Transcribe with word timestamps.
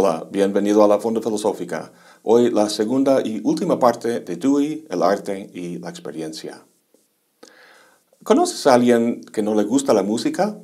Hola, 0.00 0.28
bienvenido 0.30 0.84
a 0.84 0.86
la 0.86 1.00
Fonda 1.00 1.20
Filosófica. 1.20 1.92
Hoy 2.22 2.52
la 2.52 2.70
segunda 2.70 3.20
y 3.20 3.40
última 3.42 3.80
parte 3.80 4.20
de 4.20 4.36
Dewey, 4.36 4.86
el 4.88 5.02
arte 5.02 5.50
y 5.52 5.80
la 5.80 5.90
experiencia. 5.90 6.64
¿Conoces 8.22 8.64
a 8.68 8.74
alguien 8.74 9.22
que 9.22 9.42
no 9.42 9.56
le 9.56 9.64
gusta 9.64 9.92
la 9.92 10.04
música? 10.04 10.56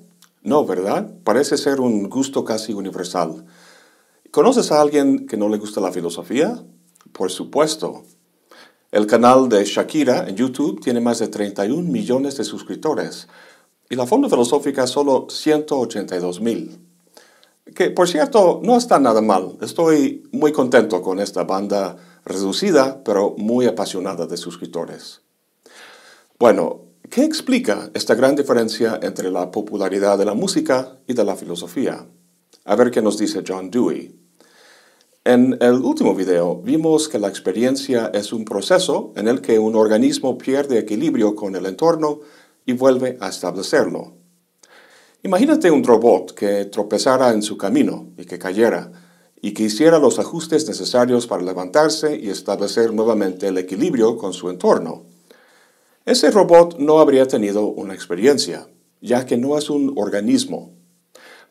No, 0.44 0.64
¿verdad? 0.64 1.12
Parece 1.24 1.56
ser 1.56 1.80
un 1.80 2.08
gusto 2.08 2.44
casi 2.44 2.74
universal. 2.74 3.44
¿Conoces 4.30 4.70
a 4.70 4.80
alguien 4.80 5.26
que 5.26 5.36
no 5.36 5.48
le 5.48 5.58
gusta 5.58 5.80
la 5.80 5.90
filosofía? 5.90 6.62
Por 7.10 7.32
supuesto. 7.32 8.04
El 8.92 9.08
canal 9.08 9.48
de 9.48 9.64
Shakira 9.64 10.28
en 10.28 10.36
YouTube 10.36 10.80
tiene 10.80 11.00
más 11.00 11.18
de 11.18 11.26
31 11.26 11.90
millones 11.90 12.36
de 12.36 12.44
suscriptores 12.44 13.26
y 13.90 13.96
la 13.96 14.06
Fonda 14.06 14.28
Filosófica 14.28 14.86
solo 14.86 15.26
182 15.28 16.40
mil. 16.40 16.93
Que 17.72 17.90
por 17.90 18.08
cierto, 18.08 18.60
no 18.62 18.76
está 18.76 18.98
nada 18.98 19.22
mal. 19.22 19.56
Estoy 19.62 20.28
muy 20.32 20.52
contento 20.52 21.00
con 21.00 21.18
esta 21.18 21.44
banda 21.44 21.96
reducida, 22.24 23.02
pero 23.02 23.34
muy 23.38 23.66
apasionada 23.66 24.26
de 24.26 24.36
suscriptores. 24.36 25.22
Bueno, 26.38 26.82
¿qué 27.10 27.24
explica 27.24 27.90
esta 27.94 28.14
gran 28.14 28.36
diferencia 28.36 28.98
entre 29.02 29.30
la 29.30 29.50
popularidad 29.50 30.18
de 30.18 30.24
la 30.24 30.34
música 30.34 30.98
y 31.06 31.14
de 31.14 31.24
la 31.24 31.36
filosofía? 31.36 32.06
A 32.64 32.76
ver 32.76 32.90
qué 32.90 33.00
nos 33.00 33.18
dice 33.18 33.42
John 33.46 33.70
Dewey. 33.70 34.14
En 35.24 35.56
el 35.60 35.76
último 35.76 36.14
video 36.14 36.56
vimos 36.56 37.08
que 37.08 37.18
la 37.18 37.28
experiencia 37.28 38.10
es 38.12 38.32
un 38.34 38.44
proceso 38.44 39.14
en 39.16 39.26
el 39.26 39.40
que 39.40 39.58
un 39.58 39.74
organismo 39.74 40.36
pierde 40.36 40.78
equilibrio 40.78 41.34
con 41.34 41.56
el 41.56 41.64
entorno 41.64 42.20
y 42.66 42.74
vuelve 42.74 43.16
a 43.20 43.30
establecerlo. 43.30 44.23
Imagínate 45.24 45.70
un 45.70 45.82
robot 45.82 46.34
que 46.34 46.66
tropezara 46.66 47.32
en 47.32 47.40
su 47.40 47.56
camino 47.56 48.08
y 48.18 48.26
que 48.26 48.38
cayera, 48.38 48.92
y 49.40 49.54
que 49.54 49.62
hiciera 49.62 49.98
los 49.98 50.18
ajustes 50.18 50.68
necesarios 50.68 51.26
para 51.26 51.42
levantarse 51.42 52.18
y 52.18 52.28
establecer 52.28 52.92
nuevamente 52.92 53.48
el 53.48 53.56
equilibrio 53.56 54.18
con 54.18 54.34
su 54.34 54.50
entorno. 54.50 55.06
Ese 56.04 56.30
robot 56.30 56.76
no 56.78 56.98
habría 56.98 57.26
tenido 57.26 57.68
una 57.68 57.94
experiencia, 57.94 58.68
ya 59.00 59.24
que 59.24 59.38
no 59.38 59.56
es 59.56 59.70
un 59.70 59.94
organismo. 59.96 60.74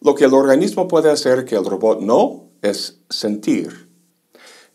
Lo 0.01 0.13
que 0.13 0.25
el 0.25 0.35
organismo 0.35 0.87
puede 0.87 1.09
hacer 1.09 1.43
que 1.43 1.55
el 1.55 1.65
robot 1.65 1.99
no 1.99 2.51
es 2.61 2.99
sentir. 3.09 3.89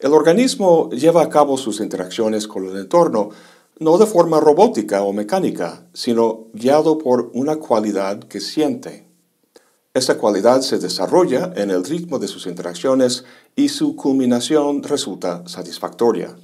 El 0.01 0.13
organismo 0.13 0.91
lleva 0.91 1.23
a 1.23 1.29
cabo 1.29 1.57
sus 1.57 1.79
interacciones 1.79 2.49
con 2.49 2.67
el 2.67 2.77
entorno 2.77 3.31
no 3.81 3.99
de 3.99 4.07
forma 4.07 4.41
robótica 4.41 5.03
o 5.03 5.13
mecánica, 5.13 5.87
sino 5.93 6.49
guiado 6.53 6.99
por 6.99 7.31
una 7.35 7.57
cualidad 7.57 8.19
que 8.21 8.41
siente. 8.41 9.07
Esa 9.95 10.19
cualidad 10.19 10.61
se 10.61 10.79
desarrolla 10.79 11.53
en 11.57 11.71
el 11.71 11.85
ritmo 11.85 12.19
de 12.19 12.29
sus 12.29 12.47
interacciones 12.47 13.25
y 13.57 13.69
su 13.69 13.97
culminación 13.97 14.83
resulta 14.83 15.47
satisfactoria. 15.49 16.37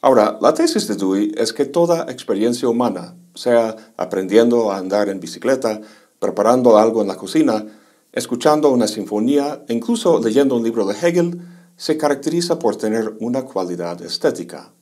Ahora, 0.00 0.38
la 0.40 0.54
tesis 0.54 0.88
de 0.88 0.96
Dewey 0.96 1.32
es 1.36 1.52
que 1.52 1.66
toda 1.66 2.10
experiencia 2.10 2.68
humana, 2.68 3.14
sea 3.34 3.76
aprendiendo 3.96 4.72
a 4.72 4.78
andar 4.78 5.08
en 5.08 5.20
bicicleta, 5.20 5.80
preparando 6.18 6.78
algo 6.78 7.02
en 7.02 7.08
la 7.08 7.16
cocina, 7.16 7.66
escuchando 8.12 8.70
una 8.70 8.88
sinfonía 8.88 9.62
incluso 9.68 10.18
leyendo 10.18 10.56
un 10.56 10.64
libro 10.64 10.86
de 10.86 10.94
Hegel, 10.94 11.40
se 11.76 11.96
caracteriza 11.96 12.58
por 12.58 12.76
tener 12.76 13.14
una 13.20 13.42
cualidad 13.44 14.00
estética. 14.02 14.72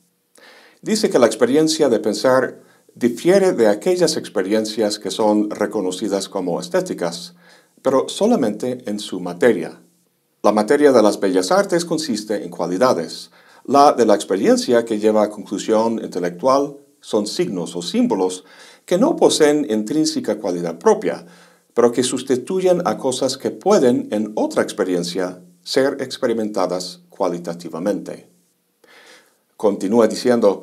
Dice 0.81 1.09
que 1.09 1.19
la 1.19 1.25
experiencia 1.25 1.89
de 1.89 1.99
pensar 1.99 2.61
difiere 2.95 3.51
de 3.51 3.67
aquellas 3.67 4.15
experiencias 4.15 4.97
que 4.97 5.11
son 5.11 5.49
reconocidas 5.49 6.29
como 6.29 6.59
estéticas, 6.59 7.35
pero 7.81 8.07
solamente 8.07 8.89
en 8.89 8.99
su 8.99 9.19
materia. 9.19 9.81
La 10.41 10.53
materia 10.53 10.93
de 10.93 11.03
las 11.03 11.19
bellas 11.19 11.51
artes 11.51 11.83
consiste 11.83 12.45
en 12.45 12.49
cualidades. 12.49 13.29
La 13.65 13.91
de 13.91 14.05
la 14.05 14.15
experiencia 14.15 14.85
que 14.85 14.99
lleva 14.99 15.23
a 15.23 15.29
conclusión 15.29 15.99
intelectual 16.01 16.77
son 17.01 17.27
signos 17.27 17.75
o 17.75 17.81
símbolos 17.81 18.45
que 18.85 18.97
no 18.97 19.17
poseen 19.17 19.67
intrínseca 19.69 20.39
cualidad 20.39 20.79
propia, 20.79 21.25
pero 21.73 21.91
que 21.91 22.03
sustituyen 22.03 22.81
a 22.85 22.97
cosas 22.97 23.37
que 23.37 23.51
pueden 23.51 24.07
en 24.11 24.31
otra 24.35 24.63
experiencia 24.63 25.41
ser 25.61 25.97
experimentadas 25.99 27.01
cualitativamente. 27.09 28.28
Continúa 29.59 30.07
diciendo, 30.07 30.61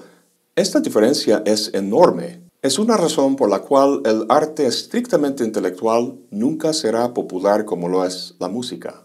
esta 0.54 0.80
diferencia 0.80 1.42
es 1.44 1.70
enorme. 1.74 2.48
Es 2.62 2.78
una 2.78 2.96
razón 2.96 3.36
por 3.36 3.50
la 3.50 3.58
cual 3.58 4.00
el 4.06 4.24
arte 4.30 4.66
estrictamente 4.66 5.44
intelectual 5.44 6.18
nunca 6.30 6.72
será 6.72 7.12
popular 7.12 7.66
como 7.66 7.90
lo 7.90 8.06
es 8.06 8.36
la 8.38 8.48
música. 8.48 9.02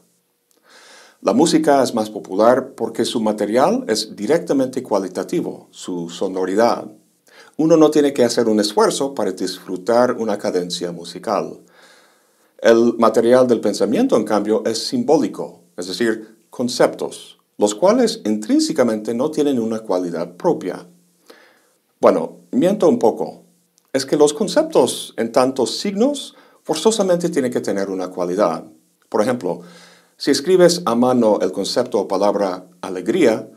La 1.19 1.33
música 1.33 1.83
es 1.83 1.93
más 1.93 2.09
popular 2.09 2.73
porque 2.73 3.03
su 3.03 3.19
material 3.19 3.83
es 3.89 4.15
directamente 4.15 4.81
cualitativo, 4.81 5.67
su 5.71 6.09
sonoridad. 6.09 6.89
Uno 7.57 7.75
no 7.75 7.91
tiene 7.91 8.13
que 8.13 8.23
hacer 8.23 8.47
un 8.47 8.61
esfuerzo 8.61 9.13
para 9.13 9.33
disfrutar 9.33 10.13
una 10.13 10.37
cadencia 10.37 10.93
musical. 10.93 11.59
El 12.59 12.95
material 12.97 13.45
del 13.45 13.59
pensamiento, 13.59 14.15
en 14.15 14.23
cambio, 14.23 14.63
es 14.65 14.87
simbólico, 14.87 15.63
es 15.75 15.87
decir, 15.87 16.37
conceptos, 16.49 17.40
los 17.61 17.75
cuales 17.75 18.21
intrínsecamente 18.25 19.13
no 19.13 19.29
tienen 19.29 19.59
una 19.59 19.81
cualidad 19.81 20.35
propia. 20.35 20.87
Bueno, 21.99 22.39
miento 22.49 22.89
un 22.89 22.97
poco. 22.97 23.43
Es 23.93 24.07
que 24.07 24.17
los 24.17 24.33
conceptos 24.33 25.13
en 25.15 25.31
tantos 25.31 25.77
signos 25.77 26.35
forzosamente 26.63 27.29
tienen 27.29 27.51
que 27.51 27.61
tener 27.61 27.91
una 27.91 28.07
cualidad. 28.07 28.65
Por 29.09 29.21
ejemplo, 29.21 29.61
si 30.17 30.31
escribes 30.31 30.81
a 30.85 30.95
mano 30.95 31.37
el 31.39 31.51
concepto 31.51 31.99
o 31.99 32.07
palabra 32.07 32.65
alegría, 32.81 33.47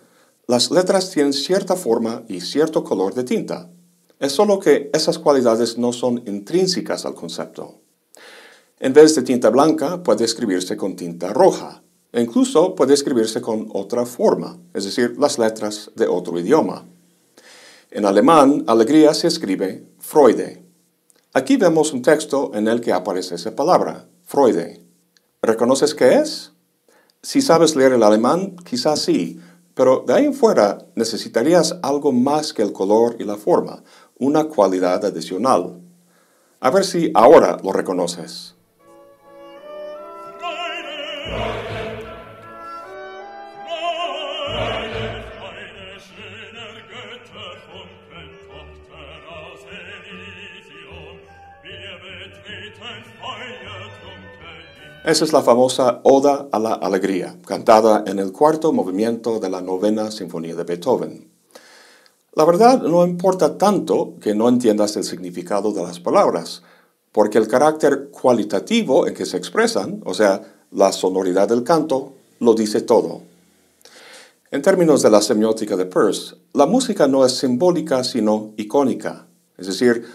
las 0.48 0.70
letras 0.70 1.10
tienen 1.10 1.32
cierta 1.32 1.75
forma 1.75 2.25
y 2.28 2.43
cierto 2.43 2.84
color 2.84 3.14
de 3.14 3.25
tinta. 3.25 3.70
Es 4.20 4.32
solo 4.32 4.59
que 4.59 4.91
esas 4.93 5.19
cualidades 5.19 5.78
no 5.78 5.94
son 5.94 6.22
intrínsecas 6.26 7.06
al 7.06 7.14
concepto. 7.14 7.81
En 8.81 8.93
vez 8.93 9.14
de 9.14 9.22
tinta 9.22 9.48
blanca, 9.48 10.03
puede 10.03 10.26
escribirse 10.26 10.76
con 10.76 10.94
tinta 10.94 11.32
roja. 11.32 11.83
E 12.14 12.20
incluso 12.20 12.76
puede 12.76 12.94
escribirse 12.94 13.41
con 13.41 13.69
otra 13.72 14.06
forma, 14.06 14.56
es 14.72 14.84
decir, 14.84 15.16
las 15.19 15.36
letras 15.36 15.91
de 15.97 16.06
otro 16.06 16.38
idioma. 16.38 16.84
En 17.91 18.06
alemán, 18.06 18.62
alegría 18.69 19.12
se 19.14 19.26
escribe 19.26 19.88
Freude. 19.98 20.62
Aquí 21.32 21.56
vemos 21.56 21.92
un 21.92 22.02
texto 22.02 22.52
en 22.54 22.69
el 22.69 22.80
que 22.80 22.92
aparece 22.92 23.34
esa 23.34 23.56
palabra, 23.56 24.06
Freude. 24.22 24.80
¿Reconoces 25.42 25.92
qué 25.92 26.14
es? 26.20 26.52
Si 27.20 27.42
sabes 27.42 27.75
leer 27.75 27.94
el 27.94 28.04
alemán, 28.04 28.54
quizás 28.64 29.00
sí, 29.00 29.41
pero 29.75 30.04
de 30.06 30.14
ahí 30.14 30.25
en 30.25 30.34
fuera 30.34 30.86
necesitarías 30.94 31.81
algo 31.82 32.12
más 32.12 32.52
que 32.52 32.62
el 32.62 32.72
color 32.72 33.16
y 33.19 33.25
la 33.25 33.36
forma, 33.36 33.82
una 34.20 34.44
cualidad 34.44 35.04
adicional. 35.04 35.81
A 36.60 36.70
ver 36.70 36.84
si 36.84 37.10
ahora 37.12 37.56
lo 37.64 37.72
reconoces. 37.72 38.54
Esa 55.04 55.26
es 55.26 55.34
la 55.34 55.42
famosa 55.42 56.00
Oda 56.03 56.48
a 56.50 56.59
la 56.59 56.72
Alegría, 56.72 57.37
cantada 57.47 58.04
en 58.06 58.19
el 58.19 58.32
cuarto 58.32 58.72
movimiento 58.72 59.38
de 59.38 59.50
la 59.50 59.60
novena 59.60 60.10
Sinfonía 60.10 60.55
de 60.55 60.64
Beethoven. 60.64 61.31
La 62.32 62.46
verdad 62.46 62.81
no 62.81 63.05
importa 63.05 63.58
tanto 63.58 64.14
que 64.19 64.34
no 64.34 64.49
entiendas 64.49 64.96
el 64.96 65.05
significado 65.05 65.73
de 65.73 65.82
las 65.82 66.00
palabras, 66.00 66.62
porque 67.12 67.37
el 67.37 67.49
carácter 67.49 68.08
cualitativo 68.12 69.06
en 69.06 69.12
que 69.12 69.26
se 69.26 69.37
expresan, 69.37 70.00
o 70.06 70.14
sea, 70.14 70.40
la 70.70 70.90
sonoridad 70.90 71.49
del 71.49 71.64
canto, 71.64 72.14
lo 72.40 72.55
dice 72.55 72.81
todo. 72.81 73.20
En 74.50 74.62
términos 74.62 75.02
de 75.02 75.11
la 75.11 75.20
semiótica 75.20 75.76
de 75.76 75.84
Peirce, 75.84 76.37
la 76.55 76.64
música 76.64 77.06
no 77.08 77.26
es 77.26 77.32
simbólica 77.37 78.05
sino 78.05 78.55
icónica, 78.56 79.26
es 79.58 79.67
decir, 79.67 80.06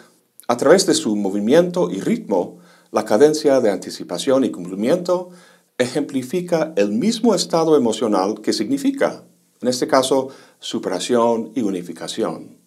a 0.48 0.58
través 0.58 0.88
de 0.88 0.96
su 0.96 1.16
movimiento 1.16 1.92
y 1.92 2.02
ritmo, 2.02 2.58
la 2.92 3.06
cadencia 3.06 3.60
de 3.62 3.72
anticipación 3.72 4.44
y 4.44 4.52
cumplimiento 4.52 5.30
ejemplifica 5.78 6.74
el 6.76 6.92
mismo 6.92 7.36
estado 7.36 7.78
emocional 7.78 8.42
que 8.42 8.54
significa, 8.54 9.24
en 9.62 9.68
este 9.68 9.88
caso, 9.88 10.30
superación 10.60 11.52
y 11.56 11.62
unificación. 11.62 12.58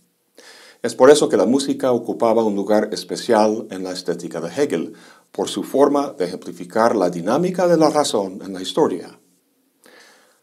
Es 0.83 0.95
por 0.95 1.11
eso 1.11 1.29
que 1.29 1.37
la 1.37 1.47
música 1.47 1.93
ocupaba 1.93 2.43
un 2.43 2.57
lugar 2.57 2.89
especial 2.93 3.69
en 3.71 3.85
la 3.85 3.93
estética 3.93 4.41
de 4.41 4.49
Hegel, 4.49 4.95
por 5.31 5.49
su 5.49 5.63
forma 5.63 6.13
de 6.19 6.27
ejemplificar 6.27 6.95
la 6.95 7.09
dinámica 7.09 7.67
de 7.67 7.77
la 7.77 7.89
razón 7.89 8.41
en 8.45 8.53
la 8.53 8.61
historia. 8.61 9.19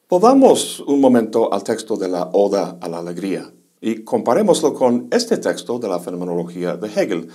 Volvamos 0.10 0.80
un 0.80 1.00
momento 1.00 1.54
al 1.54 1.64
texto 1.64 1.96
de 1.96 2.08
la 2.08 2.30
Oda 2.34 2.78
a 2.82 2.90
la 2.90 2.98
Alegría 2.98 3.54
y 3.80 4.04
comparémoslo 4.04 4.74
con 4.74 5.08
este 5.12 5.38
texto 5.38 5.78
de 5.78 5.88
la 5.88 6.00
fenomenología 6.00 6.76
de 6.76 6.88
Hegel, 6.88 7.30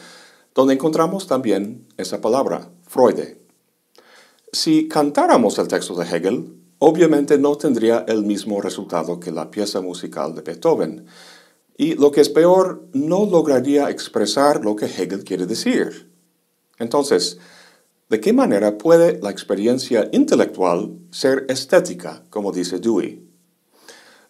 donde 0.55 0.75
encontramos 0.75 1.27
también 1.27 1.89
esa 1.97 2.21
palabra, 2.21 2.71
Freude. 2.87 3.43
Si 4.53 4.87
cantáramos 4.87 5.59
el 5.59 5.67
texto 5.67 5.97
de 5.97 6.05
Hegel, 6.05 6.55
obviamente 6.79 7.39
no 7.39 7.57
tendría 7.57 8.05
el 8.07 8.23
mismo 8.25 8.61
resultado 8.61 9.19
que 9.19 9.33
la 9.33 9.51
pieza 9.51 9.81
musical 9.81 10.35
de 10.35 10.43
Beethoven. 10.43 11.07
Y 11.77 11.95
lo 11.95 12.13
que 12.13 12.21
es 12.21 12.29
peor, 12.29 12.87
no 12.93 13.27
lograría 13.27 13.91
expresar 13.91 14.65
lo 14.65 14.77
que 14.77 14.87
Hegel 14.87 15.25
quiere 15.25 15.47
decir. 15.47 16.13
Entonces, 16.79 17.39
¿de 18.09 18.21
qué 18.21 18.33
manera 18.33 18.79
puede 18.79 19.19
la 19.21 19.31
experiencia 19.31 20.09
intelectual 20.13 20.99
ser 21.11 21.47
estética, 21.49 22.23
como 22.31 22.53
dice 22.53 22.79
Dewey? 22.79 23.29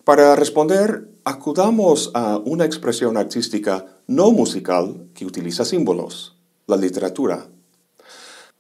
Para 0.05 0.37
responder, 0.37 1.11
acudamos 1.25 2.11
a 2.15 2.39
una 2.39 2.65
expresión 2.65 3.19
artística 3.19 3.94
no 4.07 4.31
musical 4.31 5.09
que 5.15 5.25
utiliza 5.25 5.65
símbolos, 5.65 6.37
la 6.67 6.77
literatura. 6.77 7.49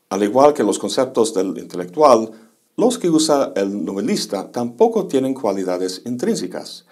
Al 0.08 0.22
igual 0.22 0.54
que 0.54 0.62
los 0.62 0.78
conceptos 0.78 1.34
del 1.34 1.58
intelectual, 1.58 2.30
los 2.76 2.98
que 2.98 3.10
usa 3.10 3.52
el 3.56 3.84
novelista 3.84 4.50
tampoco 4.50 5.06
tienen 5.06 5.34
cualidades 5.34 6.02
intrínsecas. 6.06 6.86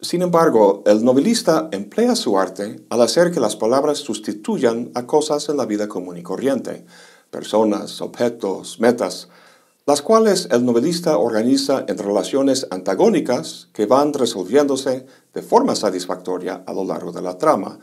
Sin 0.00 0.22
embargo, 0.22 0.82
el 0.86 1.04
novelista 1.04 1.68
emplea 1.72 2.14
su 2.14 2.38
arte 2.38 2.84
al 2.90 3.00
hacer 3.00 3.30
que 3.30 3.40
las 3.40 3.56
palabras 3.56 3.98
sustituyan 3.98 4.90
a 4.94 5.06
cosas 5.06 5.48
en 5.48 5.56
la 5.56 5.66
vida 5.66 5.88
común 5.88 6.18
y 6.18 6.22
corriente, 6.22 6.84
personas, 7.30 8.02
objetos, 8.02 8.80
metas, 8.80 9.28
las 9.86 10.00
cuales 10.00 10.48
el 10.50 10.64
novelista 10.64 11.18
organiza 11.18 11.84
en 11.88 11.98
relaciones 11.98 12.66
antagónicas 12.70 13.68
que 13.72 13.84
van 13.84 14.14
resolviéndose 14.14 15.06
de 15.32 15.42
forma 15.42 15.76
satisfactoria 15.76 16.64
a 16.66 16.72
lo 16.72 16.84
largo 16.84 17.12
de 17.12 17.20
la 17.20 17.36
trama. 17.36 17.78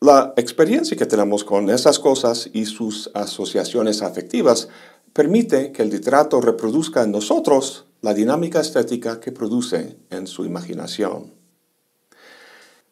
La 0.00 0.34
experiencia 0.36 0.96
que 0.96 1.06
tenemos 1.06 1.44
con 1.44 1.70
esas 1.70 1.98
cosas 1.98 2.50
y 2.52 2.66
sus 2.66 3.10
asociaciones 3.14 4.02
afectivas 4.02 4.68
permite 5.12 5.72
que 5.72 5.82
el 5.82 5.90
literato 5.90 6.40
reproduzca 6.40 7.04
en 7.04 7.12
nosotros 7.12 7.86
la 8.02 8.12
dinámica 8.12 8.60
estética 8.60 9.20
que 9.20 9.32
produce 9.32 9.96
en 10.10 10.26
su 10.26 10.44
imaginación. 10.44 11.32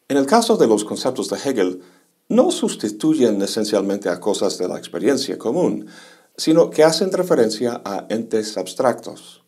En 0.08 0.16
el 0.16 0.26
caso 0.26 0.56
de 0.56 0.66
los 0.66 0.84
conceptos 0.84 1.28
de 1.30 1.36
Hegel, 1.36 1.82
no 2.28 2.50
sustituyen 2.50 3.42
esencialmente 3.42 4.08
a 4.08 4.20
cosas 4.20 4.56
de 4.56 4.68
la 4.68 4.78
experiencia 4.78 5.36
común, 5.36 5.86
sino 6.36 6.70
que 6.70 6.84
hacen 6.84 7.12
referencia 7.12 7.80
a 7.84 8.06
entes 8.08 8.56
abstractos. 8.56 9.42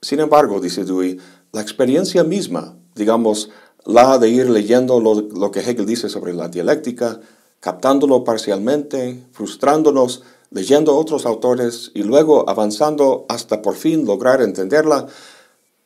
Sin 0.00 0.20
embargo, 0.20 0.60
dice 0.60 0.84
Dewey, 0.84 1.18
la 1.52 1.62
experiencia 1.62 2.22
misma, 2.24 2.76
digamos, 2.94 3.50
la 3.84 4.18
de 4.18 4.28
ir 4.28 4.50
leyendo 4.50 5.00
lo, 5.00 5.50
que 5.50 5.60
Hegel 5.60 5.86
dice 5.86 6.08
sobre 6.08 6.34
la 6.34 6.48
dialéctica, 6.48 7.20
captándolo 7.60 8.24
parcialmente, 8.24 9.24
frustrándonos, 9.32 10.22
leyendo 10.50 10.96
otros 10.96 11.24
autores 11.24 11.90
y 11.94 12.02
luego 12.02 12.48
avanzando 12.48 13.26
hasta 13.28 13.62
por 13.62 13.74
fin 13.74 14.04
lograr 14.04 14.42
entenderla, 14.42 15.06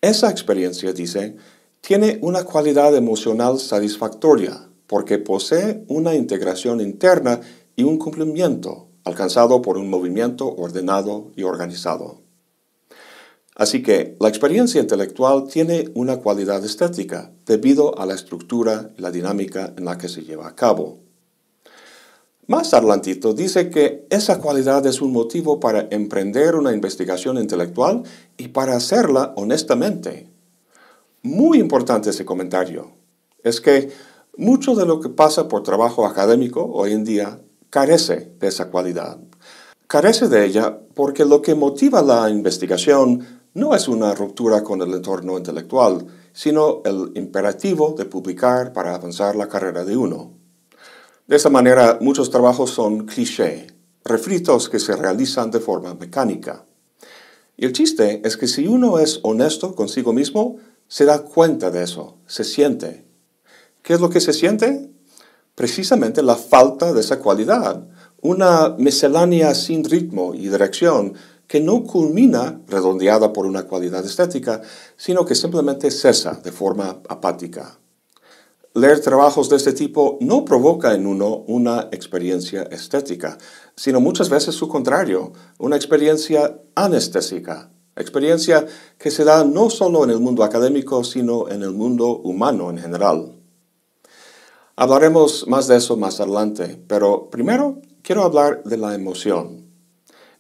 esa 0.01 0.31
experiencia, 0.31 0.93
dice, 0.93 1.37
tiene 1.81 2.19
una 2.23 2.45
cualidad 2.45 2.95
emocional 2.97 3.59
satisfactoria 3.59 4.69
porque 4.87 5.19
posee 5.19 5.85
una 5.89 6.15
integración 6.15 6.81
interna 6.81 7.41
y 7.77 7.85
un 7.85 7.99
cumplimiento 7.99 8.90
alcanzado 9.05 9.63
por 9.63 9.79
un 9.79 9.89
movimiento 9.89 10.49
ordenado 10.55 11.33
y 11.37 11.45
organizado. 11.45 12.21
Así 13.55 13.83
que 13.83 14.17
la 14.21 14.29
experiencia 14.29 14.81
intelectual 14.81 15.47
tiene 15.47 15.91
una 15.95 16.19
cualidad 16.19 16.65
estética 16.65 17.33
debido 17.45 17.99
a 17.99 18.07
la 18.07 18.15
estructura 18.15 18.91
y 18.97 19.03
la 19.03 19.11
dinámica 19.11 19.75
en 19.77 19.85
la 19.85 19.99
que 19.99 20.09
se 20.09 20.23
lleva 20.23 20.49
a 20.49 20.55
cabo. 20.55 21.01
Más 22.47 22.75
adelantito 22.75 23.33
dice 23.33 23.71
que 23.71 24.07
esa 24.11 24.41
cualidad 24.41 24.85
es 24.87 25.01
un 25.01 25.13
motivo 25.13 25.61
para 25.61 25.87
emprender 25.91 26.57
una 26.57 26.73
investigación 26.73 27.39
intelectual 27.39 28.03
y 28.37 28.49
para 28.49 28.75
hacerla 28.77 29.35
honestamente. 29.37 30.29
Muy 31.23 31.61
importante 31.61 32.11
ese 32.11 32.25
comentario. 32.25 32.93
Es 33.45 33.61
que 33.61 33.91
mucho 34.37 34.75
de 34.75 34.87
lo 34.87 35.01
que 35.01 35.11
pasa 35.11 35.49
por 35.49 35.63
trabajo 35.63 36.07
académico 36.07 36.65
hoy 36.65 36.93
en 36.93 37.05
día 37.05 37.41
carece 37.71 38.33
de 38.39 38.49
esa 38.49 38.69
cualidad. 38.71 39.19
Carece 39.87 40.29
de 40.29 40.45
ella 40.45 40.79
porque 40.95 41.25
lo 41.25 41.41
que 41.41 41.55
motiva 41.55 42.03
la 42.03 42.29
investigación 42.29 43.41
no 43.55 43.75
es 43.75 43.89
una 43.89 44.15
ruptura 44.15 44.63
con 44.63 44.83
el 44.83 44.93
entorno 44.95 45.39
intelectual, 45.39 46.07
sino 46.33 46.83
el 46.85 47.13
imperativo 47.15 47.95
de 47.97 48.05
publicar 48.05 48.73
para 48.73 48.95
avanzar 48.95 49.35
la 49.35 49.49
carrera 49.49 49.85
de 49.85 49.97
uno. 49.97 50.33
De 51.27 51.37
esta 51.37 51.51
manera, 51.51 51.99
muchos 52.01 52.31
trabajos 52.31 52.71
son 52.71 53.07
cliché, 53.07 53.69
refritos 54.05 54.69
que 54.69 54.79
se 54.79 54.97
realizan 54.97 55.51
de 55.51 55.61
forma 55.61 55.95
mecánica. 55.95 56.65
Y 57.57 57.67
el 57.67 57.73
chiste 57.73 58.21
es 58.25 58.37
que 58.37 58.49
si 58.49 58.67
uno 58.67 58.99
es 58.99 59.21
honesto 59.23 59.75
consigo 59.75 60.13
mismo, 60.13 60.57
se 60.89 61.05
da 61.05 61.23
cuenta 61.23 61.71
de 61.71 61.83
eso, 61.85 62.17
se 62.27 62.43
siente. 62.43 63.05
¿Qué 63.83 63.95
es 63.95 64.01
lo 64.01 64.11
que 64.11 64.21
se 64.21 64.33
siente? 64.33 64.90
Precisamente 65.61 66.23
la 66.23 66.37
falta 66.37 66.91
de 66.95 67.01
esa 67.01 67.19
cualidad, 67.19 67.87
una 68.23 68.77
miscelánea 68.79 69.55
sin 69.55 69.85
ritmo 69.85 70.33
y 70.35 70.49
dirección 70.49 71.13
que 71.47 71.61
no 71.61 71.85
culmina 71.85 72.63
redondeada 72.67 73.35
por 73.35 73.45
una 73.45 73.65
cualidad 73.65 74.03
estética, 74.03 74.63
sino 74.97 75.27
que 75.27 75.35
simplemente 75.35 75.91
cesa 75.91 76.41
de 76.43 76.51
forma 76.51 77.03
apática. 77.07 77.79
Leer 78.73 79.01
trabajos 79.01 79.51
de 79.51 79.57
este 79.57 79.75
tipo 79.75 80.17
no 80.23 80.47
provoca 80.47 80.95
en 80.95 81.07
uno 81.07 81.45
una 81.47 81.91
experiencia 81.93 82.63
estética, 82.63 83.37
sino 83.77 84.01
muchas 84.01 84.31
veces 84.31 84.55
su 84.55 84.67
contrario, 84.67 85.35
una 85.59 85.77
experiencia 85.77 86.59
anestésica, 86.75 87.71
experiencia 87.97 88.65
que 88.97 89.11
se 89.11 89.25
da 89.25 89.45
no 89.45 89.69
solo 89.69 90.05
en 90.05 90.11
el 90.11 90.21
mundo 90.21 90.43
académico, 90.43 91.05
sino 91.05 91.51
en 91.51 91.63
el 91.63 91.73
mundo 91.73 92.17
humano 92.17 92.71
en 92.71 92.79
general. 92.79 93.40
Hablaremos 94.83 95.47
más 95.47 95.69
de 95.69 95.77
eso 95.77 95.99
más 95.99 96.21
adelante, 96.21 96.83
pero 96.87 97.29
primero 97.29 97.83
quiero 98.01 98.23
hablar 98.23 98.65
de 98.65 98.79
la 98.79 98.95
emoción. 98.95 99.67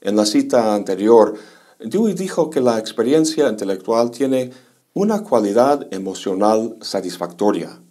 En 0.00 0.16
la 0.16 0.25
cita 0.25 0.75
anterior, 0.75 1.34
Dewey 1.78 2.14
dijo 2.14 2.48
que 2.48 2.62
la 2.62 2.78
experiencia 2.78 3.50
intelectual 3.50 4.10
tiene 4.10 4.50
una 4.94 5.22
cualidad 5.25 5.87
emocional 5.92 6.78
satisfactoria. 6.81 7.82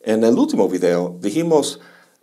En 0.00 0.24
el 0.24 0.38
último 0.38 0.70
video 0.70 1.18
dijimos 1.20 1.80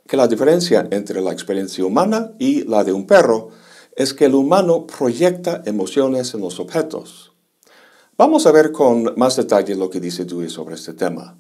que 0.08 0.18
la 0.18 0.28
diferencia 0.28 0.88
entre 0.90 1.22
la 1.22 1.32
experiencia 1.32 1.86
humana 1.86 2.32
y 2.40 2.64
la 2.64 2.84
de 2.84 2.94
un 2.94 3.06
perro 3.06 3.50
es 3.96 4.16
que 4.16 4.26
el 4.26 4.34
humano 4.34 4.88
proyecta 4.88 5.62
emociones 5.68 6.34
en 6.34 6.42
los 6.42 6.60
objetos. 6.60 7.32
Vamos 8.18 8.48
a 8.48 8.52
ver 8.52 8.72
con 8.72 9.14
más 9.18 9.36
detalle 9.36 9.76
lo 9.76 9.92
que 9.92 10.00
dice 10.00 10.26
Dewey 10.26 10.50
sobre 10.50 10.74
este 10.74 10.94
tema. 10.94 11.38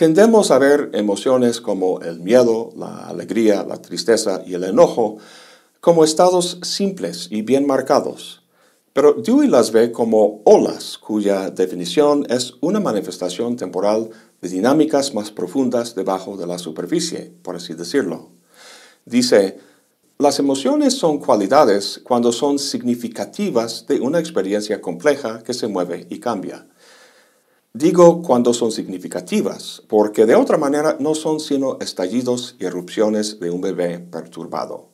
Tendemos 0.00 0.50
a 0.50 0.58
ver 0.58 0.88
emociones 0.94 1.60
como 1.60 2.00
el 2.00 2.20
miedo, 2.20 2.72
la 2.74 3.06
alegría, 3.06 3.64
la 3.64 3.82
tristeza 3.82 4.42
y 4.46 4.54
el 4.54 4.64
enojo 4.64 5.18
como 5.82 6.04
estados 6.04 6.58
simples 6.62 7.28
y 7.30 7.42
bien 7.42 7.66
marcados. 7.66 8.42
Pero 8.94 9.12
Dewey 9.12 9.46
las 9.46 9.72
ve 9.72 9.92
como 9.92 10.40
olas 10.46 10.96
cuya 10.96 11.50
definición 11.50 12.24
es 12.30 12.54
una 12.62 12.80
manifestación 12.80 13.56
temporal 13.56 14.08
de 14.40 14.48
dinámicas 14.48 15.12
más 15.12 15.30
profundas 15.30 15.94
debajo 15.94 16.38
de 16.38 16.46
la 16.46 16.56
superficie, 16.56 17.34
por 17.42 17.56
así 17.56 17.74
decirlo. 17.74 18.30
Dice, 19.04 19.58
las 20.16 20.38
emociones 20.38 20.94
son 20.94 21.18
cualidades 21.18 22.00
cuando 22.02 22.32
son 22.32 22.58
significativas 22.58 23.86
de 23.86 24.00
una 24.00 24.18
experiencia 24.18 24.80
compleja 24.80 25.42
que 25.42 25.52
se 25.52 25.68
mueve 25.68 26.06
y 26.08 26.20
cambia. 26.20 26.66
Digo 27.72 28.22
cuando 28.22 28.52
son 28.52 28.72
significativas, 28.72 29.82
porque 29.86 30.26
de 30.26 30.34
otra 30.34 30.58
manera 30.58 30.96
no 30.98 31.14
son 31.14 31.38
sino 31.38 31.78
estallidos 31.80 32.56
y 32.58 32.64
erupciones 32.64 33.38
de 33.38 33.50
un 33.50 33.60
bebé 33.60 34.00
perturbado. 34.00 34.88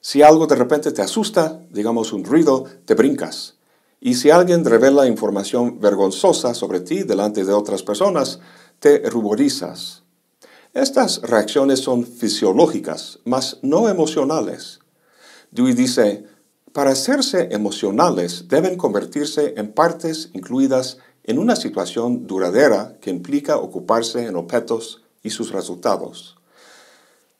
Si 0.00 0.22
algo 0.22 0.46
de 0.46 0.56
repente 0.56 0.92
te 0.92 1.02
asusta, 1.02 1.60
digamos 1.70 2.14
un 2.14 2.24
ruido, 2.24 2.64
te 2.86 2.94
brincas. 2.94 3.58
Y 4.00 4.14
si 4.14 4.30
alguien 4.30 4.64
revela 4.64 5.06
información 5.06 5.78
vergonzosa 5.78 6.54
sobre 6.54 6.80
ti 6.80 7.02
delante 7.02 7.44
de 7.44 7.52
otras 7.52 7.82
personas, 7.82 8.40
te 8.78 9.08
ruborizas. 9.10 10.04
Estas 10.72 11.20
reacciones 11.20 11.80
son 11.80 12.06
fisiológicas, 12.06 13.18
mas 13.24 13.58
no 13.60 13.90
emocionales. 13.90 14.80
Dewey 15.50 15.74
dice, 15.74 16.24
para 16.72 16.92
hacerse 16.92 17.50
emocionales 17.52 18.48
deben 18.48 18.78
convertirse 18.78 19.52
en 19.58 19.72
partes 19.72 20.30
incluidas 20.32 20.96
una 21.38 21.56
situación 21.56 22.26
duradera 22.26 22.96
que 23.00 23.10
implica 23.10 23.56
ocuparse 23.56 24.26
en 24.26 24.36
objetos 24.36 25.02
y 25.22 25.30
sus 25.30 25.52
resultados. 25.52 26.36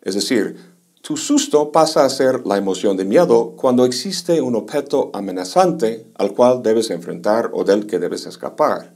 Es 0.02 0.14
decir, 0.14 0.56
tu 1.00 1.16
susto 1.16 1.72
pasa 1.72 2.04
a 2.04 2.10
ser 2.10 2.46
la 2.46 2.56
emoción 2.56 2.96
de 2.96 3.04
miedo 3.04 3.54
cuando 3.56 3.84
existe 3.84 4.40
un 4.40 4.54
objeto 4.54 5.10
amenazante 5.12 6.06
al 6.14 6.32
cual 6.32 6.62
debes 6.62 6.90
enfrentar 6.90 7.50
o 7.52 7.64
del 7.64 7.86
que 7.88 7.98
debes 7.98 8.26
escapar. 8.26 8.94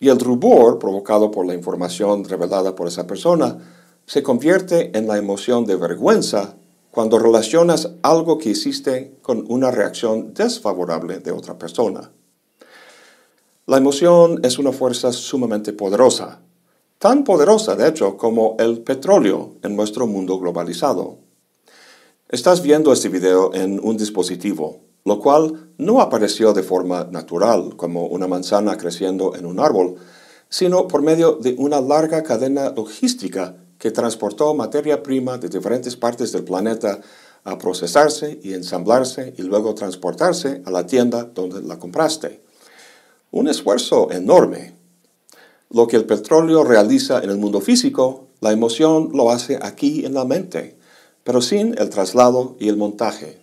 Y 0.00 0.08
el 0.08 0.18
rubor 0.18 0.80
provocado 0.80 1.30
por 1.30 1.46
la 1.46 1.54
información 1.54 2.24
revelada 2.24 2.74
por 2.74 2.88
esa 2.88 3.06
persona 3.06 3.58
se 4.06 4.24
convierte 4.24 4.96
en 4.98 5.06
la 5.06 5.18
emoción 5.18 5.66
de 5.66 5.76
vergüenza 5.76 6.56
cuando 6.90 7.20
relacionas 7.20 7.92
algo 8.02 8.38
que 8.38 8.50
hiciste 8.50 9.16
con 9.22 9.44
una 9.48 9.70
reacción 9.70 10.34
desfavorable 10.34 11.20
de 11.20 11.30
otra 11.30 11.56
persona. 11.56 12.10
La 13.70 13.76
emoción 13.76 14.40
es 14.42 14.58
una 14.58 14.72
fuerza 14.72 15.12
sumamente 15.12 15.72
poderosa, 15.72 16.40
tan 16.98 17.22
poderosa 17.22 17.76
de 17.76 17.86
hecho 17.86 18.16
como 18.16 18.56
el 18.58 18.80
petróleo 18.80 19.58
en 19.62 19.76
nuestro 19.76 20.08
mundo 20.08 20.40
globalizado. 20.40 21.18
Estás 22.28 22.62
viendo 22.62 22.92
este 22.92 23.08
video 23.08 23.54
en 23.54 23.78
un 23.80 23.96
dispositivo, 23.96 24.80
lo 25.04 25.20
cual 25.20 25.70
no 25.78 26.00
apareció 26.00 26.52
de 26.52 26.64
forma 26.64 27.06
natural 27.12 27.76
como 27.76 28.08
una 28.08 28.26
manzana 28.26 28.76
creciendo 28.76 29.36
en 29.36 29.46
un 29.46 29.60
árbol, 29.60 29.94
sino 30.48 30.88
por 30.88 31.02
medio 31.02 31.36
de 31.36 31.54
una 31.56 31.80
larga 31.80 32.24
cadena 32.24 32.70
logística 32.70 33.54
que 33.78 33.92
transportó 33.92 34.52
materia 34.52 35.00
prima 35.00 35.38
de 35.38 35.48
diferentes 35.48 35.94
partes 35.94 36.32
del 36.32 36.42
planeta 36.42 37.00
a 37.44 37.56
procesarse 37.56 38.40
y 38.42 38.52
ensamblarse 38.52 39.32
y 39.38 39.42
luego 39.42 39.76
transportarse 39.76 40.60
a 40.66 40.72
la 40.72 40.84
tienda 40.86 41.22
donde 41.22 41.62
la 41.62 41.78
compraste. 41.78 42.49
Un 43.30 43.48
esfuerzo 43.48 44.10
enorme. 44.10 44.74
Lo 45.70 45.86
que 45.86 45.96
el 45.96 46.04
petróleo 46.04 46.64
realiza 46.64 47.20
en 47.22 47.30
el 47.30 47.38
mundo 47.38 47.60
físico, 47.60 48.26
la 48.40 48.52
emoción 48.52 49.10
lo 49.14 49.30
hace 49.30 49.58
aquí 49.62 50.04
en 50.04 50.14
la 50.14 50.24
mente, 50.24 50.76
pero 51.24 51.40
sin 51.40 51.74
el 51.78 51.90
traslado 51.90 52.56
y 52.58 52.68
el 52.68 52.76
montaje. 52.76 53.40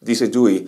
Dice 0.00 0.28
Dewey, 0.28 0.66